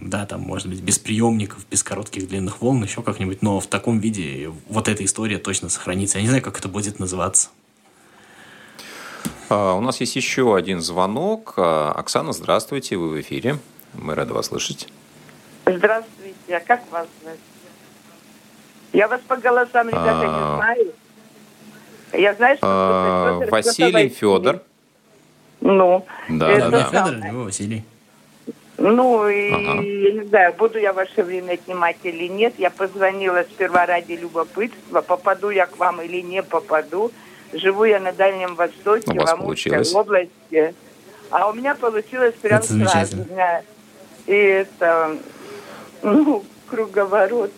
да, 0.01 0.25
там, 0.25 0.41
может 0.41 0.67
быть, 0.67 0.81
без 0.81 0.99
приемников, 0.99 1.65
без 1.69 1.83
коротких 1.83 2.27
длинных 2.27 2.61
волн, 2.61 2.83
еще 2.83 3.01
как-нибудь, 3.01 3.41
но 3.41 3.59
в 3.59 3.67
таком 3.67 3.99
виде 3.99 4.51
вот 4.67 4.87
эта 4.87 5.03
история 5.05 5.37
точно 5.37 5.69
сохранится. 5.69 6.17
Я 6.17 6.23
не 6.23 6.27
знаю, 6.29 6.43
как 6.43 6.57
это 6.57 6.67
будет 6.67 6.99
называться. 6.99 7.49
А, 9.49 9.73
у 9.73 9.81
нас 9.81 9.99
есть 9.99 10.15
еще 10.15 10.55
один 10.55 10.81
звонок. 10.81 11.53
А, 11.57 11.91
Оксана, 11.91 12.33
здравствуйте, 12.33 12.97
вы 12.97 13.09
в 13.09 13.21
эфире. 13.21 13.57
Мы 13.93 14.15
рады 14.15 14.33
вас 14.33 14.47
слышать. 14.47 14.87
Здравствуйте, 15.65 16.57
а 16.57 16.59
как 16.59 16.83
вас 16.91 17.07
зовут? 17.23 17.39
Я 18.93 19.07
вас 19.07 19.21
по 19.27 19.35
голосам, 19.35 19.89
ребята, 19.89 20.21
не 20.21 20.25
а. 20.27 20.55
знаю. 20.55 20.93
Я 22.13 22.33
знаю, 22.33 22.57
что 22.57 23.43
Василий 23.51 24.09
Федор. 24.09 24.61
Ну, 25.61 26.05
да, 26.29 26.69
да, 26.69 26.69
да. 26.69 26.89
Федор, 26.89 27.43
Василий. 27.43 27.83
Ну, 28.91 29.27
и 29.27 29.51
ага. 29.51 29.81
я 29.81 30.11
не 30.11 30.23
знаю, 30.27 30.53
буду 30.53 30.77
я 30.77 30.93
ваше 30.93 31.23
время 31.23 31.53
отнимать 31.53 31.97
или 32.03 32.27
нет. 32.27 32.53
Я 32.57 32.69
позвонила 32.69 33.43
сперва 33.43 33.85
ради 33.85 34.13
любопытства, 34.13 35.01
попаду 35.01 35.49
я 35.49 35.65
к 35.65 35.77
вам 35.77 36.01
или 36.01 36.21
не 36.21 36.43
попаду. 36.43 37.11
Живу 37.53 37.85
я 37.85 37.99
на 37.99 38.11
Дальнем 38.11 38.55
Востоке, 38.55 39.19
в 39.19 39.27
Амурской 39.27 39.83
области. 39.93 40.75
А 41.31 41.49
у 41.49 41.53
меня 41.53 41.73
получилось 41.73 42.35
прям 42.35 42.61
сразу. 42.61 43.17
И 44.27 44.33
это, 44.33 45.17
ну, 46.03 46.43
круговорот 46.67 47.51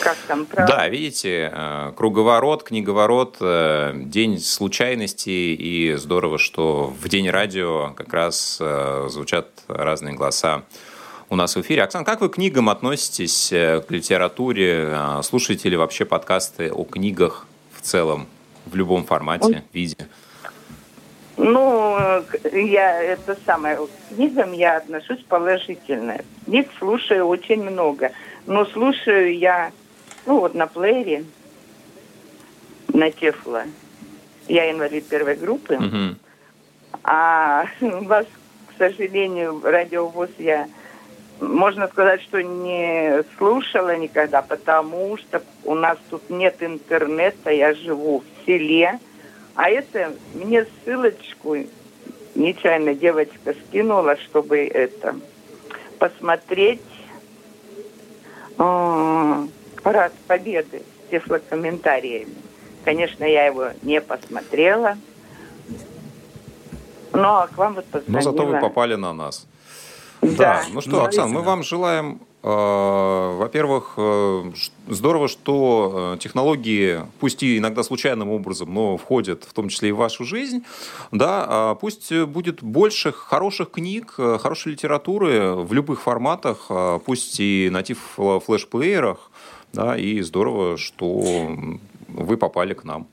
как 0.00 0.16
там, 0.26 0.46
правда? 0.46 0.76
Да, 0.76 0.88
видите, 0.88 1.50
э, 1.52 1.92
круговорот, 1.96 2.62
книговорот, 2.62 3.36
э, 3.40 3.92
день 3.94 4.38
случайностей, 4.40 5.54
и 5.54 5.94
здорово, 5.94 6.38
что 6.38 6.92
в 7.00 7.08
день 7.08 7.30
радио 7.30 7.92
как 7.96 8.12
раз 8.12 8.58
э, 8.60 9.06
звучат 9.10 9.48
разные 9.68 10.14
голоса 10.14 10.62
у 11.30 11.36
нас 11.36 11.56
в 11.56 11.60
эфире. 11.60 11.82
Оксана, 11.82 12.04
как 12.04 12.20
вы 12.20 12.28
к 12.28 12.34
книгам 12.34 12.68
относитесь, 12.68 13.48
к 13.50 13.86
литературе? 13.88 14.96
Слушаете 15.22 15.68
ли 15.68 15.76
вообще 15.76 16.04
подкасты 16.04 16.70
о 16.70 16.84
книгах 16.84 17.46
в 17.72 17.80
целом, 17.80 18.26
в 18.66 18.76
любом 18.76 19.04
формате, 19.04 19.64
виде? 19.72 19.96
Ну, 21.36 21.98
я 22.52 23.02
это 23.02 23.36
самое, 23.44 23.76
к 23.76 24.14
книгам 24.14 24.52
я 24.52 24.76
отношусь 24.76 25.22
положительно. 25.28 26.18
Книг 26.44 26.68
слушаю 26.78 27.26
очень 27.26 27.62
много. 27.62 28.12
Но 28.46 28.66
слушаю 28.66 29.36
я, 29.36 29.72
ну 30.26 30.40
вот 30.40 30.54
на 30.54 30.66
плеере, 30.66 31.24
на 32.88 33.10
Тефло. 33.10 33.62
Я 34.46 34.70
инвалид 34.70 35.06
первой 35.08 35.36
группы. 35.36 35.74
Uh-huh. 35.74 36.14
А 37.02 37.66
вас, 37.80 38.26
к 38.68 38.78
сожалению, 38.78 39.60
радиовоз 39.62 40.30
я, 40.38 40.68
можно 41.40 41.88
сказать, 41.88 42.22
что 42.22 42.42
не 42.42 43.24
слушала 43.38 43.96
никогда, 43.96 44.42
потому 44.42 45.16
что 45.16 45.42
у 45.64 45.74
нас 45.74 45.98
тут 46.10 46.28
нет 46.28 46.56
интернета, 46.60 47.50
я 47.50 47.74
живу 47.74 48.20
в 48.20 48.46
селе. 48.46 48.98
А 49.54 49.70
это 49.70 50.12
мне 50.34 50.66
ссылочку 50.84 51.56
нечаянно 52.34 52.94
девочка 52.94 53.54
скинула, 53.66 54.16
чтобы 54.16 54.66
это 54.66 55.16
посмотреть 55.98 56.82
парад 58.56 60.12
Победы 60.26 60.82
с 61.06 61.10
тефлокомментариями. 61.10 62.34
Конечно, 62.84 63.24
я 63.24 63.46
его 63.46 63.68
не 63.82 64.00
посмотрела. 64.00 64.96
Но 67.12 67.42
а 67.42 67.46
к 67.46 67.56
вам 67.56 67.74
вот 67.74 67.86
позвонила. 67.86 68.18
Но 68.18 68.20
зато 68.20 68.46
вы 68.46 68.60
попали 68.60 68.94
на 68.96 69.12
нас. 69.12 69.46
Да. 70.20 70.30
да. 70.36 70.62
Ну 70.72 70.80
что, 70.80 70.90
ну, 70.90 71.04
Оксан, 71.04 71.30
мы 71.30 71.42
вам 71.42 71.62
желаем 71.62 72.20
во-первых, 72.44 73.94
э, 73.96 74.52
здорово, 74.88 75.28
что 75.28 76.14
э, 76.14 76.18
технологии, 76.18 77.00
пусть 77.18 77.42
и 77.42 77.56
иногда 77.56 77.82
случайным 77.82 78.28
образом, 78.28 78.74
но 78.74 78.98
входят 78.98 79.44
в 79.44 79.54
том 79.54 79.70
числе 79.70 79.88
и 79.88 79.92
в 79.92 79.96
вашу 79.96 80.24
жизнь. 80.24 80.62
Да, 81.10 81.46
а 81.48 81.74
пусть 81.74 82.12
будет 82.12 82.62
больше 82.62 83.12
хороших 83.12 83.70
книг, 83.70 84.12
хорошей 84.16 84.72
литературы 84.72 85.54
в 85.54 85.72
любых 85.72 86.02
форматах, 86.02 86.70
пусть 87.06 87.40
и 87.40 87.70
на 87.72 87.82
флешплеерах. 87.82 89.30
Да, 89.72 89.96
и 89.96 90.20
здорово, 90.20 90.76
что 90.76 91.48
вы 92.08 92.36
попали 92.36 92.74
к 92.74 92.84
нам. 92.84 93.06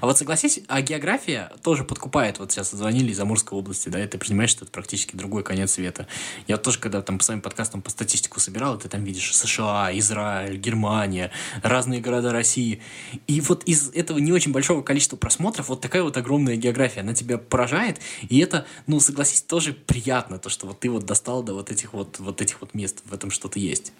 А 0.00 0.06
вот 0.06 0.18
согласись, 0.18 0.60
а 0.68 0.80
география 0.82 1.52
тоже 1.62 1.84
подкупает. 1.84 2.38
Вот 2.38 2.52
сейчас 2.52 2.70
звонили 2.70 3.12
из 3.12 3.20
Амурской 3.20 3.58
области, 3.58 3.88
да, 3.88 4.02
и 4.02 4.06
ты 4.06 4.18
понимаешь, 4.18 4.50
что 4.50 4.64
это 4.64 4.72
практически 4.72 5.16
другой 5.16 5.42
конец 5.42 5.72
света. 5.72 6.06
Я 6.46 6.56
вот 6.56 6.62
тоже, 6.62 6.78
когда 6.78 7.02
там 7.02 7.18
по 7.18 7.24
своим 7.24 7.40
подкастам 7.40 7.82
по 7.82 7.90
статистику 7.90 8.40
собирал, 8.40 8.78
ты 8.78 8.88
там 8.88 9.04
видишь 9.04 9.34
США, 9.34 9.90
Израиль, 9.98 10.56
Германия, 10.56 11.30
разные 11.62 12.00
города 12.00 12.32
России. 12.32 12.80
И 13.26 13.40
вот 13.40 13.64
из 13.64 13.90
этого 13.90 14.18
не 14.18 14.32
очень 14.32 14.52
большого 14.52 14.82
количества 14.82 15.16
просмотров 15.16 15.68
вот 15.68 15.80
такая 15.80 16.02
вот 16.02 16.16
огромная 16.16 16.56
география, 16.56 17.00
она 17.00 17.14
тебя 17.14 17.38
поражает, 17.38 17.98
и 18.28 18.38
это, 18.38 18.66
ну, 18.86 19.00
согласись, 19.00 19.42
тоже 19.42 19.72
приятно, 19.72 20.38
то, 20.38 20.48
что 20.48 20.66
вот 20.66 20.80
ты 20.80 20.90
вот 20.90 21.04
достал 21.04 21.42
до 21.42 21.54
вот 21.54 21.70
этих 21.70 21.92
вот, 21.92 22.18
вот 22.18 22.40
этих 22.40 22.60
вот 22.60 22.74
мест, 22.74 23.02
в 23.04 23.14
этом 23.14 23.30
что-то 23.30 23.58
есть. 23.58 23.92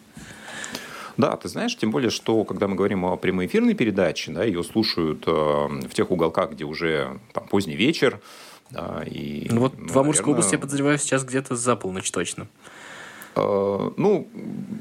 Да, 1.17 1.37
ты 1.37 1.49
знаешь, 1.49 1.77
тем 1.77 1.91
более, 1.91 2.11
что 2.11 2.45
когда 2.45 2.69
мы 2.69 2.75
говорим 2.75 3.05
о 3.05 3.17
прямоэфирной 3.17 3.75
передаче, 3.75 4.33
да, 4.33 4.45
ее 4.45 4.63
слушают 4.63 5.25
э, 5.27 5.31
в 5.31 5.91
тех 5.95 6.11
уголках, 6.11 6.53
где 6.53 6.65
уже 6.65 7.21
там, 7.33 7.47
поздний 7.47 7.77
вечер. 7.77 8.21
Да, 8.71 9.03
и, 9.05 9.49
ну, 9.51 9.61
вот 9.61 9.79
ну, 9.79 9.89
в 9.89 9.99
Амурской 9.99 10.23
наверное... 10.23 10.33
области, 10.33 10.55
я 10.55 10.59
подозреваю, 10.59 10.99
сейчас 10.99 11.25
где-то 11.25 11.57
за 11.57 11.77
полночь 11.77 12.11
точно. 12.11 12.49
Э, 13.35 13.91
ну, 13.97 14.29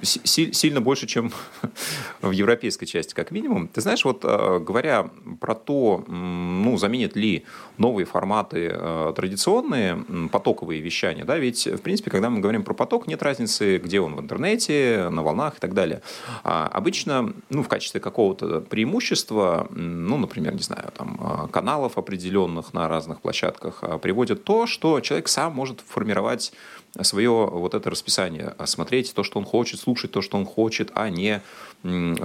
сильно 0.04 0.82
больше, 0.82 1.08
чем 1.08 1.32
в 2.22 2.32
европейской 2.32 2.86
части, 2.86 3.14
как 3.14 3.32
минимум. 3.32 3.68
Ты 3.68 3.82
знаешь, 3.82 4.04
вот 4.04 4.26
э, 4.26 4.60
говоря 4.60 5.10
про 5.40 5.56
то, 5.56 6.04
ну, 6.08 6.78
заменят 6.78 7.16
ли 7.16 7.46
новые 7.78 8.06
форматы 8.06 8.70
э, 8.74 9.14
традиционные, 9.16 10.04
потоковые 10.32 10.82
вещания, 10.82 11.24
да, 11.24 11.38
ведь, 11.38 11.66
в 11.66 11.82
принципе, 11.82 12.12
когда 12.12 12.30
мы 12.30 12.40
говорим 12.40 12.64
про 12.64 12.74
поток, 12.74 13.08
нет 13.08 13.24
разницы, 13.24 13.78
где 13.78 14.02
он 14.02 14.16
в 14.16 14.20
интернете, 14.20 15.10
на 15.10 15.24
волнах 15.24 15.58
и 15.58 15.60
так 15.60 15.74
далее. 15.74 16.02
А 16.44 16.68
обычно, 16.68 17.34
ну, 17.50 17.64
в 17.64 17.68
качестве 17.68 18.00
какого-то 18.00 18.62
преимущества, 18.62 19.68
ну, 19.72 20.18
например, 20.18 20.54
не 20.54 20.64
знаю, 20.64 20.92
там, 20.96 21.50
каналов 21.52 21.98
определенных 21.98 22.74
на 22.74 22.88
разных 22.88 23.22
площадках 23.22 23.84
приводят 24.02 24.44
то, 24.44 24.66
что 24.68 25.00
человек 25.00 25.28
сам 25.28 25.54
может 25.54 25.82
формировать 25.82 26.52
свое 27.02 27.30
вот 27.30 27.74
это 27.74 27.90
расписание, 27.90 28.54
а 28.58 28.68
смотреть 28.68 29.14
то, 29.14 29.24
что 29.24 29.40
он 29.40 29.46
хочет, 29.46 29.80
слушать 29.80 30.12
то, 30.12 30.22
что 30.22 30.38
он 30.38 30.46
хочет, 30.46 30.92
а 30.94 31.10
не 31.10 31.42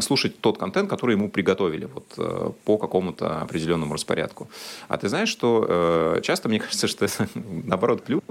слушать 0.01 0.41
тот 0.41 0.59
контент, 0.59 0.91
который 0.91 1.13
ему 1.15 1.31
приготовили 1.31 1.87
вот, 1.87 2.13
э, 2.19 2.51
по 2.65 2.77
какому-то 2.77 3.41
определенному 3.41 3.95
распорядку. 3.95 4.51
А 4.89 4.99
ты 4.99 5.09
знаешь, 5.09 5.31
что 5.31 5.65
э, 5.67 6.21
часто 6.23 6.49
мне 6.49 6.61
кажется, 6.61 6.87
что 6.89 7.07
наоборот 7.35 8.03
клю. 8.03 8.23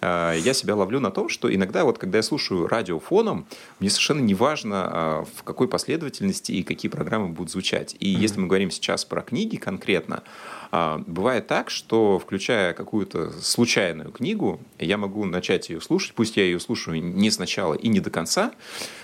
Э, 0.00 0.34
я 0.38 0.54
себя 0.54 0.76
ловлю 0.76 1.00
на 1.00 1.10
том, 1.10 1.28
что 1.28 1.52
иногда 1.52 1.84
вот 1.84 1.98
когда 1.98 2.18
я 2.18 2.22
слушаю 2.22 2.68
радио 2.68 3.00
фоном, 3.00 3.46
мне 3.80 3.90
совершенно 3.90 4.20
не 4.20 4.34
важно, 4.34 5.26
в 5.34 5.42
какой 5.42 5.66
последовательности 5.66 6.52
и 6.52 6.62
какие 6.62 6.90
программы 6.90 7.28
будут 7.28 7.50
звучать. 7.50 7.96
И 7.98 8.14
mm-hmm. 8.14 8.20
если 8.20 8.40
мы 8.40 8.46
говорим 8.46 8.70
сейчас 8.70 9.04
про 9.04 9.22
книги 9.22 9.56
конкретно, 9.56 10.22
бывает 10.70 11.46
так, 11.46 11.70
что 11.70 12.18
включая 12.18 12.72
какую-то 12.74 13.30
случайную 13.42 14.12
книгу, 14.12 14.60
я 14.78 14.96
могу 14.96 15.24
начать 15.24 15.68
ее 15.68 15.80
слушать, 15.80 16.14
пусть 16.14 16.36
я 16.36 16.44
ее 16.44 16.60
слушаю 16.60 17.02
не 17.02 17.30
сначала 17.30 17.74
и 17.74 17.88
не 17.88 18.00
до 18.00 18.10
конца, 18.10 18.52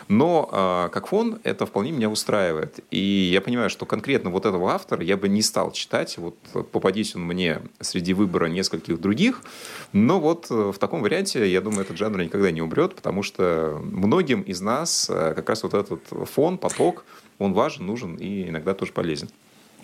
но 0.08 0.48
а, 0.52 0.88
как 0.88 1.08
фон 1.08 1.38
это 1.42 1.66
вполне 1.66 1.92
меня 1.92 2.08
устраивает. 2.08 2.80
И 2.90 3.30
я 3.32 3.40
понимаю, 3.40 3.70
что 3.70 3.86
конкретно 3.86 4.30
вот 4.30 4.46
этого 4.46 4.70
автора 4.70 5.02
я 5.02 5.16
бы 5.16 5.28
не 5.28 5.42
стал 5.42 5.72
читать, 5.72 6.16
вот 6.18 6.36
попадись 6.72 7.16
он 7.16 7.22
мне 7.22 7.62
среди 7.80 8.14
выбора 8.14 8.46
нескольких 8.46 9.00
других, 9.00 9.42
но 9.92 10.20
вот 10.20 10.46
э, 10.50 10.72
в 10.72 10.78
таком 10.78 11.02
варианте, 11.02 11.50
я 11.50 11.60
думаю, 11.60 11.82
этот 11.82 11.96
жанр 11.96 12.22
никогда 12.22 12.50
не 12.50 12.62
умрет, 12.62 12.94
потому 12.94 13.22
что 13.22 13.80
многим 13.82 14.42
из 14.42 14.60
нас 14.60 15.10
э, 15.10 15.32
как 15.34 15.48
раз 15.48 15.62
вот 15.62 15.74
этот 15.74 16.02
фон, 16.28 16.58
поток, 16.58 17.04
он 17.38 17.52
важен, 17.52 17.86
нужен 17.86 18.16
и 18.16 18.48
иногда 18.48 18.74
тоже 18.74 18.92
полезен. 18.92 19.28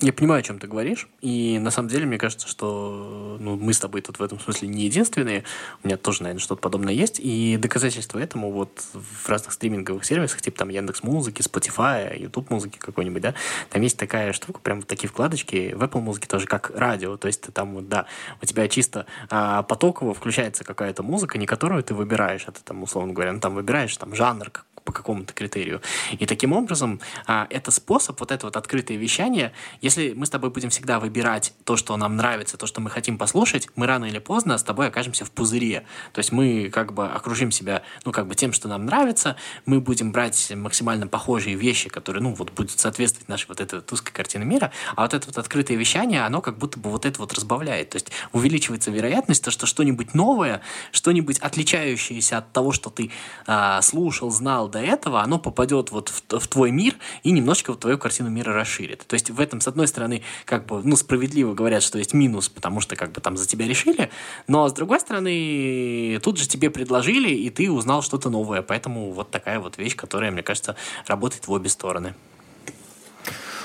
Я 0.03 0.13
понимаю, 0.13 0.41
о 0.41 0.43
чем 0.43 0.59
ты 0.59 0.67
говоришь. 0.67 1.07
И 1.21 1.61
на 1.61 1.71
самом 1.71 1.89
деле, 1.89 2.07
мне 2.07 2.19
кажется, 2.19 2.49
что 2.49 3.37
ну, 3.39 3.55
мы 3.55 3.73
с 3.73 3.79
тобой 3.79 4.01
тут 4.01 4.19
в 4.19 4.23
этом 4.23 4.41
смысле 4.41 4.67
не 4.67 4.87
единственные. 4.87 5.45
У 5.85 5.87
меня 5.87 5.97
тоже, 5.97 6.25
наверное, 6.25 6.41
что-то 6.41 6.61
подобное 6.61 6.93
есть. 6.93 7.21
И 7.23 7.57
доказательство 7.57 8.19
этому 8.19 8.51
вот 8.51 8.83
в 8.93 9.29
разных 9.29 9.53
стриминговых 9.53 10.05
сервисах, 10.05 10.43
типа 10.43 10.59
там 10.59 10.71
Яндекс 10.71 11.05
Музыки, 11.05 11.41
Spotify, 11.41 12.19
YouTube 12.21 12.51
музыки 12.51 12.79
какой-нибудь, 12.79 13.23
да, 13.23 13.35
там 13.71 13.81
есть 13.83 13.97
такая 13.97 14.33
штука, 14.33 14.59
прям 14.59 14.81
вот 14.81 14.89
такие 14.89 15.09
вкладочки 15.09 15.73
в 15.73 15.83
Apple 15.85 16.01
музыке 16.01 16.27
тоже 16.27 16.49
как 16.49 16.73
радио. 16.75 17.17
То 17.17 17.29
есть 17.29 17.53
там 17.53 17.75
вот, 17.75 17.89
да, 17.89 18.07
у 18.43 18.45
тебя 18.47 18.67
чисто 18.67 19.07
а, 19.31 19.63
потоково 19.63 20.15
включается 20.15 20.65
какая-то 20.65 21.05
музыка, 21.05 21.39
не 21.39 21.47
которую 21.47 21.81
ты 21.85 21.95
выбираешь, 21.95 22.43
а 22.49 22.51
ты 22.51 22.61
там, 22.65 22.83
условно 22.83 23.13
говоря, 23.13 23.33
ну, 23.33 23.39
там 23.39 23.55
выбираешь 23.55 23.97
там 23.97 24.17
жанр 24.17 24.51
по 24.85 24.93
какому-то 24.93 25.33
критерию. 25.33 25.81
И 26.13 26.27
таким 26.27 26.53
образом, 26.53 27.01
а, 27.27 27.47
это 27.51 27.71
способ, 27.71 28.19
вот 28.21 28.33
это 28.33 28.47
вот 28.47 28.57
открытое 28.57 28.97
вещание, 28.97 29.53
если 29.81 30.13
мы 30.13 30.27
с 30.27 30.31
тобой 30.31 30.51
будем 30.51 30.71
всегда 30.71 30.99
выбирать 30.99 31.55
то, 31.65 31.77
что 31.77 31.97
нам 31.97 32.17
нравится, 32.17 32.57
то, 32.57 32.67
что 32.67 32.81
мы 32.81 32.91
хотим 32.91 33.19
послушать, 33.19 33.69
мы 33.77 33.87
рано 33.87 34.07
или 34.07 34.19
поздно 34.19 34.59
с 34.59 34.63
тобой 34.63 34.89
окажемся 34.89 35.25
в 35.25 35.31
пузыре. 35.31 35.85
То 36.13 36.19
есть 36.19 36.33
мы 36.33 36.71
как 36.71 36.93
бы 36.93 37.07
окружим 37.07 37.51
себя, 37.51 37.83
ну, 38.05 38.13
как 38.13 38.27
бы 38.27 38.35
тем, 38.35 38.53
что 38.53 38.69
нам 38.69 38.87
нравится, 38.87 39.37
мы 39.67 39.81
будем 39.81 40.13
брать 40.13 40.53
максимально 40.55 41.07
похожие 41.07 41.57
вещи, 41.57 41.89
которые, 41.89 42.23
ну, 42.23 42.35
вот 42.35 42.51
будут 42.53 42.79
соответствовать 42.79 43.29
нашей 43.29 43.49
вот 43.49 43.61
этой 43.61 43.77
вот 43.77 43.93
узкой 43.93 44.13
картине 44.13 44.45
мира, 44.45 44.73
а 44.97 45.03
вот 45.03 45.15
это 45.15 45.27
вот 45.27 45.39
открытое 45.39 45.77
вещание, 45.77 46.25
оно 46.25 46.41
как 46.41 46.59
будто 46.59 46.79
бы 46.79 46.91
вот 46.91 47.07
это 47.07 47.19
вот 47.19 47.33
разбавляет. 47.33 47.91
То 47.91 47.97
есть 47.97 48.11
увеличивается 48.33 48.91
вероятность, 48.91 49.45
то, 49.45 49.51
что 49.51 49.67
что-нибудь 49.67 50.15
новое, 50.15 50.63
что-нибудь 50.91 51.39
отличающееся 51.39 52.39
от 52.39 52.53
того, 52.53 52.73
что 52.73 52.91
ты 52.91 53.11
а, 53.47 53.81
слушал, 53.83 54.31
знал, 54.31 54.69
до 54.73 54.81
этого, 54.81 55.23
оно 55.23 55.39
попадет 55.39 55.93
вот 55.93 56.09
в, 56.09 56.39
в 56.41 56.49
твой 56.49 56.73
мир 56.73 56.97
и 57.23 57.31
немножко 57.31 57.71
вот 57.71 57.81
твою 57.81 57.99
картину 57.99 58.31
мира 58.31 58.53
расширит. 58.53 59.07
То 59.07 59.15
есть 59.15 59.31
в 59.31 59.39
этом, 59.39 59.61
с 59.61 59.69
одной 59.69 59.87
стороны, 59.87 60.23
как 60.45 60.67
бы, 60.67 60.83
ну, 60.83 60.97
справедливо 60.97 61.55
говорят, 61.55 61.83
что 61.83 61.99
есть 61.99 62.15
минус, 62.15 62.49
потому 62.49 62.81
что 62.81 62.97
как 62.97 63.13
бы 63.13 63.21
там 63.21 63.37
за 63.37 63.47
тебя 63.47 63.69
решили, 63.69 64.11
но 64.49 64.69
с 64.69 64.73
другой 64.73 64.99
стороны, 64.99 66.19
тут 66.23 66.39
же 66.39 66.49
тебе 66.49 66.71
предложили, 66.71 67.31
и 67.31 67.51
ты 67.51 67.71
узнал 67.71 68.03
что-то 68.03 68.31
новое. 68.31 68.63
Поэтому 68.63 69.13
вот 69.13 69.31
такая 69.31 69.61
вот 69.61 69.79
вещь, 69.79 69.95
которая, 69.95 70.31
мне 70.31 70.43
кажется, 70.43 70.75
работает 71.07 71.47
в 71.47 71.53
обе 71.53 71.69
стороны. 71.69 72.15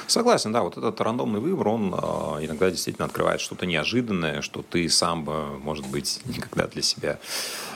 Согласен, 0.07 0.53
да, 0.53 0.61
вот 0.61 0.77
этот 0.77 1.01
рандомный 1.01 1.41
выбор, 1.41 1.67
он 1.67 1.93
э, 1.93 1.97
иногда 2.45 2.71
действительно 2.71 3.05
открывает 3.05 3.41
что-то 3.41 3.65
неожиданное, 3.65 4.41
что 4.41 4.61
ты 4.61 4.87
сам 4.87 5.25
бы, 5.25 5.59
может 5.59 5.85
быть, 5.87 6.21
никогда 6.25 6.67
для 6.67 6.81
себя 6.81 7.19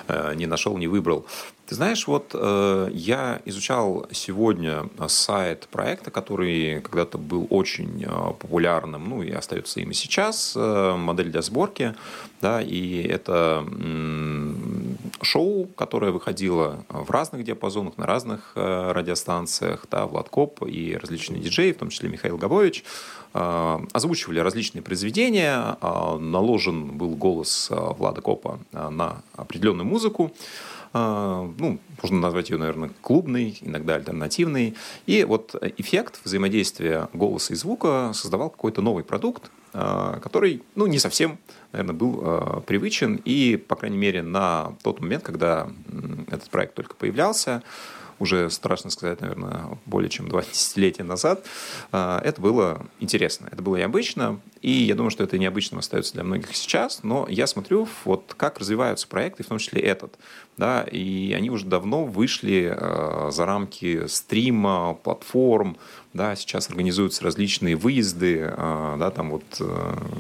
э, 0.07 0.33
не 0.35 0.45
нашел, 0.45 0.77
не 0.77 0.87
выбрал. 0.87 1.25
Ты 1.71 1.75
знаешь, 1.75 2.07
вот 2.07 2.31
э, 2.33 2.89
я 2.93 3.41
изучал 3.45 4.05
сегодня 4.11 4.89
сайт 5.07 5.67
проекта, 5.69 6.09
который 6.09 6.81
когда-то 6.81 7.17
был 7.17 7.47
очень 7.49 8.03
э, 8.03 8.07
популярным, 8.39 9.09
ну 9.09 9.23
и 9.23 9.31
остается 9.31 9.81
им 9.81 9.91
и 9.91 9.93
сейчас, 9.93 10.53
э, 10.55 10.95
модель 10.97 11.31
для 11.31 11.41
сборки, 11.41 11.95
да, 12.41 12.61
и 12.61 13.03
это 13.03 13.65
шоу, 15.25 15.67
которое 15.75 16.11
выходило 16.11 16.83
в 16.89 17.09
разных 17.11 17.43
диапазонах, 17.43 17.97
на 17.97 18.05
разных 18.05 18.53
э, 18.55 18.91
радиостанциях, 18.91 19.85
да, 19.89 20.05
Влад 20.05 20.29
Коп 20.29 20.63
и 20.65 20.95
различные 20.95 21.41
диджеи, 21.41 21.71
в 21.71 21.77
том 21.77 21.89
числе 21.89 22.09
Михаил 22.09 22.37
Габович, 22.37 22.83
э, 23.33 23.79
озвучивали 23.91 24.39
различные 24.39 24.81
произведения, 24.81 25.77
э, 25.81 26.17
наложен 26.17 26.97
был 26.97 27.15
голос 27.15 27.69
э, 27.71 27.75
Влада 27.75 28.21
Копа 28.21 28.59
э, 28.71 28.89
на 28.89 29.21
определенную 29.35 29.87
музыку, 29.87 30.31
а, 30.93 31.49
ну, 31.57 31.79
можно 32.01 32.19
назвать 32.19 32.49
ее, 32.49 32.57
наверное, 32.57 32.91
клубной, 33.01 33.57
иногда 33.61 33.95
альтернативной. 33.95 34.75
И 35.05 35.23
вот 35.23 35.55
эффект 35.77 36.19
взаимодействия 36.23 37.07
голоса 37.13 37.53
и 37.53 37.55
звука 37.55 38.11
создавал 38.13 38.49
какой-то 38.49 38.81
новый 38.81 39.03
продукт, 39.03 39.43
а, 39.45 39.60
который, 39.71 40.63
ну, 40.75 40.85
не 40.85 40.99
совсем, 40.99 41.39
наверное, 41.71 41.95
был 41.95 42.19
а, 42.23 42.61
привычен. 42.61 43.21
И, 43.23 43.55
по 43.55 43.75
крайней 43.75 43.97
мере, 43.97 44.21
на 44.21 44.75
тот 44.83 44.99
момент, 44.99 45.23
когда 45.23 45.69
этот 46.27 46.49
проект 46.49 46.75
только 46.75 46.95
появлялся, 46.95 47.63
уже 48.21 48.51
страшно 48.51 48.91
сказать, 48.91 49.19
наверное, 49.21 49.79
более 49.87 50.09
чем 50.09 50.29
два 50.29 50.43
десятилетия 50.51 51.03
назад, 51.03 51.43
а, 51.91 52.21
это 52.23 52.39
было 52.39 52.85
интересно. 52.99 53.49
Это 53.51 53.61
было 53.63 53.77
необычно, 53.77 54.39
и 54.61 54.71
я 54.71 54.93
думаю, 54.93 55.09
что 55.09 55.23
это 55.23 55.39
необычным 55.39 55.79
остается 55.79 56.13
для 56.13 56.23
многих 56.23 56.55
сейчас, 56.55 57.01
но 57.01 57.25
я 57.27 57.47
смотрю, 57.47 57.87
вот 58.05 58.35
как 58.37 58.59
развиваются 58.59 59.07
проекты, 59.07 59.43
в 59.43 59.47
том 59.47 59.57
числе 59.57 59.81
этот, 59.81 60.19
да, 60.55 60.83
и 60.83 61.33
они 61.33 61.49
уже 61.49 61.65
давно 61.65 62.05
вышли 62.05 62.71
а, 62.71 63.29
за 63.31 63.45
рамки 63.45 64.05
стрима, 64.05 64.93
платформ, 64.93 65.77
да, 66.13 66.35
сейчас 66.35 66.69
организуются 66.69 67.23
различные 67.23 67.75
выезды, 67.75 68.53
а, 68.55 68.97
да, 68.97 69.09
там 69.09 69.31
вот 69.31 69.43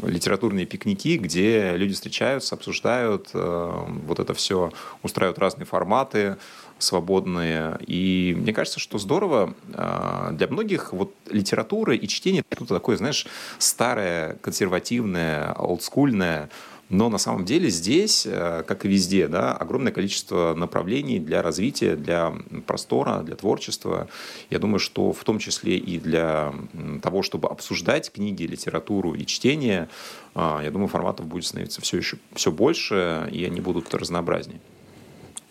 литературные 0.03 0.65
пикники, 0.65 1.17
где 1.17 1.77
люди 1.77 1.93
встречаются, 1.93 2.55
обсуждают, 2.55 3.29
вот 3.33 4.19
это 4.19 4.33
все, 4.33 4.71
устраивают 5.03 5.37
разные 5.37 5.65
форматы, 5.65 6.37
свободные. 6.81 7.79
И 7.87 8.35
мне 8.37 8.53
кажется, 8.53 8.79
что 8.79 8.97
здорово 8.97 9.53
а, 9.73 10.31
для 10.31 10.47
многих 10.47 10.93
вот 10.93 11.13
литература 11.29 11.95
и 11.95 12.07
чтение 12.07 12.43
это 12.49 12.65
такое, 12.65 12.97
знаешь, 12.97 13.27
старое, 13.59 14.37
консервативное, 14.41 15.53
олдскульное, 15.53 16.49
но 16.91 17.07
на 17.07 17.17
самом 17.17 17.45
деле 17.45 17.69
здесь, 17.69 18.27
а, 18.29 18.63
как 18.63 18.83
и 18.85 18.89
везде, 18.89 19.27
да, 19.29 19.53
огромное 19.53 19.93
количество 19.93 20.53
направлений 20.53 21.19
для 21.19 21.41
развития, 21.41 21.95
для 21.95 22.33
простора, 22.67 23.21
для 23.23 23.35
творчества. 23.35 24.09
Я 24.49 24.59
думаю, 24.59 24.79
что 24.79 25.13
в 25.13 25.23
том 25.23 25.39
числе 25.39 25.77
и 25.77 25.99
для 25.99 26.53
того, 27.01 27.23
чтобы 27.23 27.47
обсуждать 27.47 28.11
книги, 28.11 28.43
литературу 28.43 29.13
и 29.13 29.25
чтение, 29.25 29.87
а, 30.35 30.61
я 30.61 30.69
думаю, 30.69 30.89
форматов 30.89 31.27
будет 31.27 31.45
становиться 31.45 31.81
все 31.81 31.97
еще 31.97 32.17
все 32.33 32.51
больше, 32.51 33.29
и 33.31 33.45
они 33.45 33.61
будут 33.61 33.93
разнообразнее. 33.93 34.59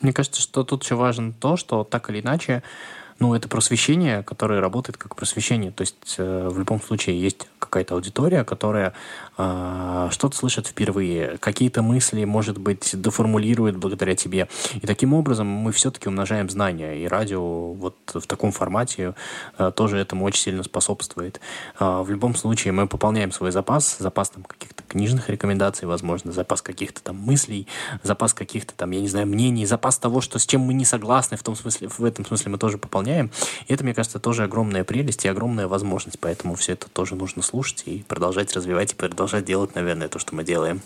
Мне 0.00 0.12
кажется, 0.12 0.40
что 0.40 0.64
тут 0.64 0.82
еще 0.82 0.94
важно 0.94 1.32
то, 1.32 1.56
что 1.56 1.84
так 1.84 2.10
или 2.10 2.20
иначе 2.20 2.62
Ну, 3.20 3.34
это 3.34 3.48
просвещение, 3.48 4.22
которое 4.22 4.60
работает 4.60 4.96
как 4.96 5.14
просвещение. 5.14 5.70
То 5.72 5.82
есть 5.82 6.14
э, 6.16 6.48
в 6.48 6.58
любом 6.58 6.80
случае 6.80 7.20
есть 7.20 7.46
какая-то 7.58 7.94
аудитория, 7.94 8.44
которая 8.44 8.94
э, 9.36 10.08
что-то 10.10 10.34
слышит 10.34 10.66
впервые, 10.66 11.36
какие-то 11.36 11.82
мысли, 11.82 12.24
может 12.24 12.56
быть, 12.56 12.98
доформулирует 12.98 13.76
благодаря 13.76 14.16
тебе. 14.16 14.48
И 14.74 14.86
таким 14.86 15.12
образом 15.12 15.46
мы 15.46 15.70
все-таки 15.72 16.08
умножаем 16.08 16.48
знания. 16.48 17.04
И 17.04 17.06
радио 17.06 17.74
вот 17.74 17.96
в 18.14 18.26
таком 18.26 18.52
формате 18.52 19.14
э, 19.58 19.70
тоже 19.76 19.98
этому 19.98 20.24
очень 20.24 20.42
сильно 20.42 20.62
способствует. 20.62 21.42
Э, 21.78 22.00
в 22.00 22.10
любом 22.10 22.34
случае 22.34 22.72
мы 22.72 22.88
пополняем 22.88 23.32
свой 23.32 23.52
запас, 23.52 23.98
запас 23.98 24.30
там 24.30 24.44
каких-то 24.44 24.82
книжных 24.88 25.28
рекомендаций, 25.28 25.86
возможно, 25.86 26.32
запас 26.32 26.62
каких-то 26.62 27.02
там 27.02 27.16
мыслей, 27.16 27.68
запас 28.02 28.32
каких-то 28.32 28.72
там, 28.74 28.92
я 28.92 29.00
не 29.02 29.08
знаю, 29.08 29.26
мнений, 29.26 29.66
запас 29.66 29.98
того, 29.98 30.22
что 30.22 30.38
с 30.38 30.46
чем 30.46 30.62
мы 30.62 30.72
не 30.72 30.86
согласны, 30.86 31.36
в 31.36 31.42
том 31.42 31.54
смысле, 31.54 31.88
в 31.88 32.02
этом 32.02 32.24
смысле 32.24 32.52
мы 32.52 32.58
тоже 32.58 32.78
пополняем. 32.78 33.09
И 33.66 33.72
это, 33.72 33.84
мне 33.84 33.94
кажется, 33.94 34.18
тоже 34.18 34.44
огромная 34.44 34.84
прелесть 34.84 35.24
и 35.24 35.28
огромная 35.28 35.68
возможность. 35.68 36.18
Поэтому 36.20 36.54
все 36.54 36.72
это 36.72 36.88
тоже 36.88 37.14
нужно 37.14 37.42
слушать 37.42 37.82
и 37.86 38.04
продолжать 38.06 38.54
развивать 38.54 38.92
и 38.92 38.96
продолжать 38.96 39.44
делать, 39.44 39.74
наверное, 39.74 40.08
то, 40.08 40.18
что 40.18 40.34
мы 40.34 40.44
делаем. 40.44 40.80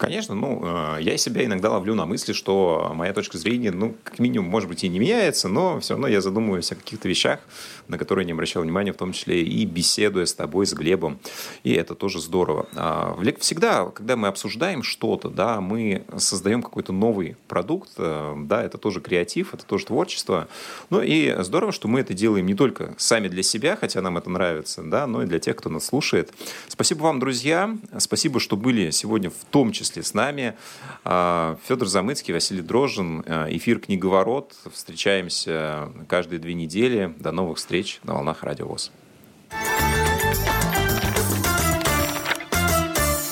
Конечно, 0.00 0.34
ну, 0.34 0.62
э, 0.62 1.02
я 1.02 1.18
себя 1.18 1.44
иногда 1.44 1.68
ловлю 1.68 1.94
на 1.94 2.06
мысли, 2.06 2.32
что 2.32 2.90
моя 2.94 3.12
точка 3.12 3.36
зрения, 3.36 3.70
ну, 3.70 3.94
как 4.02 4.18
минимум, 4.18 4.48
может 4.48 4.66
быть, 4.66 4.82
и 4.82 4.88
не 4.88 4.98
меняется, 4.98 5.46
но 5.46 5.78
все 5.80 5.92
равно 5.92 6.08
я 6.08 6.22
задумываюсь 6.22 6.72
о 6.72 6.74
каких-то 6.74 7.06
вещах, 7.06 7.40
на 7.86 7.98
которые 7.98 8.24
не 8.24 8.32
обращал 8.32 8.62
внимания, 8.62 8.94
в 8.94 8.96
том 8.96 9.12
числе 9.12 9.42
и 9.42 9.66
беседуя 9.66 10.24
с 10.24 10.32
тобой, 10.32 10.64
с 10.66 10.72
Глебом. 10.72 11.18
И 11.64 11.74
это 11.74 11.94
тоже 11.94 12.18
здорово. 12.18 12.66
А, 12.76 13.14
всегда, 13.40 13.90
когда 13.90 14.16
мы 14.16 14.28
обсуждаем 14.28 14.82
что-то, 14.82 15.28
да, 15.28 15.60
мы 15.60 16.02
создаем 16.16 16.62
какой-то 16.62 16.94
новый 16.94 17.36
продукт, 17.46 17.90
э, 17.98 18.34
да, 18.38 18.62
это 18.62 18.78
тоже 18.78 19.02
креатив, 19.02 19.52
это 19.52 19.66
тоже 19.66 19.84
творчество. 19.84 20.48
Ну 20.88 21.02
и 21.02 21.36
здорово, 21.42 21.72
что 21.72 21.88
мы 21.88 22.00
это 22.00 22.14
делаем 22.14 22.46
не 22.46 22.54
только 22.54 22.94
сами 22.96 23.28
для 23.28 23.42
себя, 23.42 23.76
хотя 23.76 24.00
нам 24.00 24.16
это 24.16 24.30
нравится, 24.30 24.82
да, 24.82 25.06
но 25.06 25.24
и 25.24 25.26
для 25.26 25.40
тех, 25.40 25.56
кто 25.56 25.68
нас 25.68 25.84
слушает. 25.84 26.32
Спасибо 26.68 27.02
вам, 27.02 27.20
друзья. 27.20 27.76
Спасибо, 27.98 28.40
что 28.40 28.56
были 28.56 28.92
сегодня 28.92 29.28
в 29.28 29.44
том 29.50 29.72
числе 29.72 29.89
числе 29.90 30.02
с 30.02 30.14
нами. 30.14 30.56
А, 31.04 31.58
Федор 31.66 31.88
Замыцкий, 31.88 32.32
Василий 32.32 32.62
Дрожжин, 32.62 33.24
а, 33.26 33.46
эфир 33.50 33.80
«Книговорот». 33.80 34.54
Встречаемся 34.72 35.90
каждые 36.08 36.38
две 36.38 36.54
недели. 36.54 37.12
До 37.18 37.32
новых 37.32 37.58
встреч 37.58 38.00
на 38.04 38.14
волнах 38.14 38.42
Радио 38.42 38.66
ВОЗ. 38.66 38.92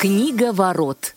Книговорот. 0.01 1.14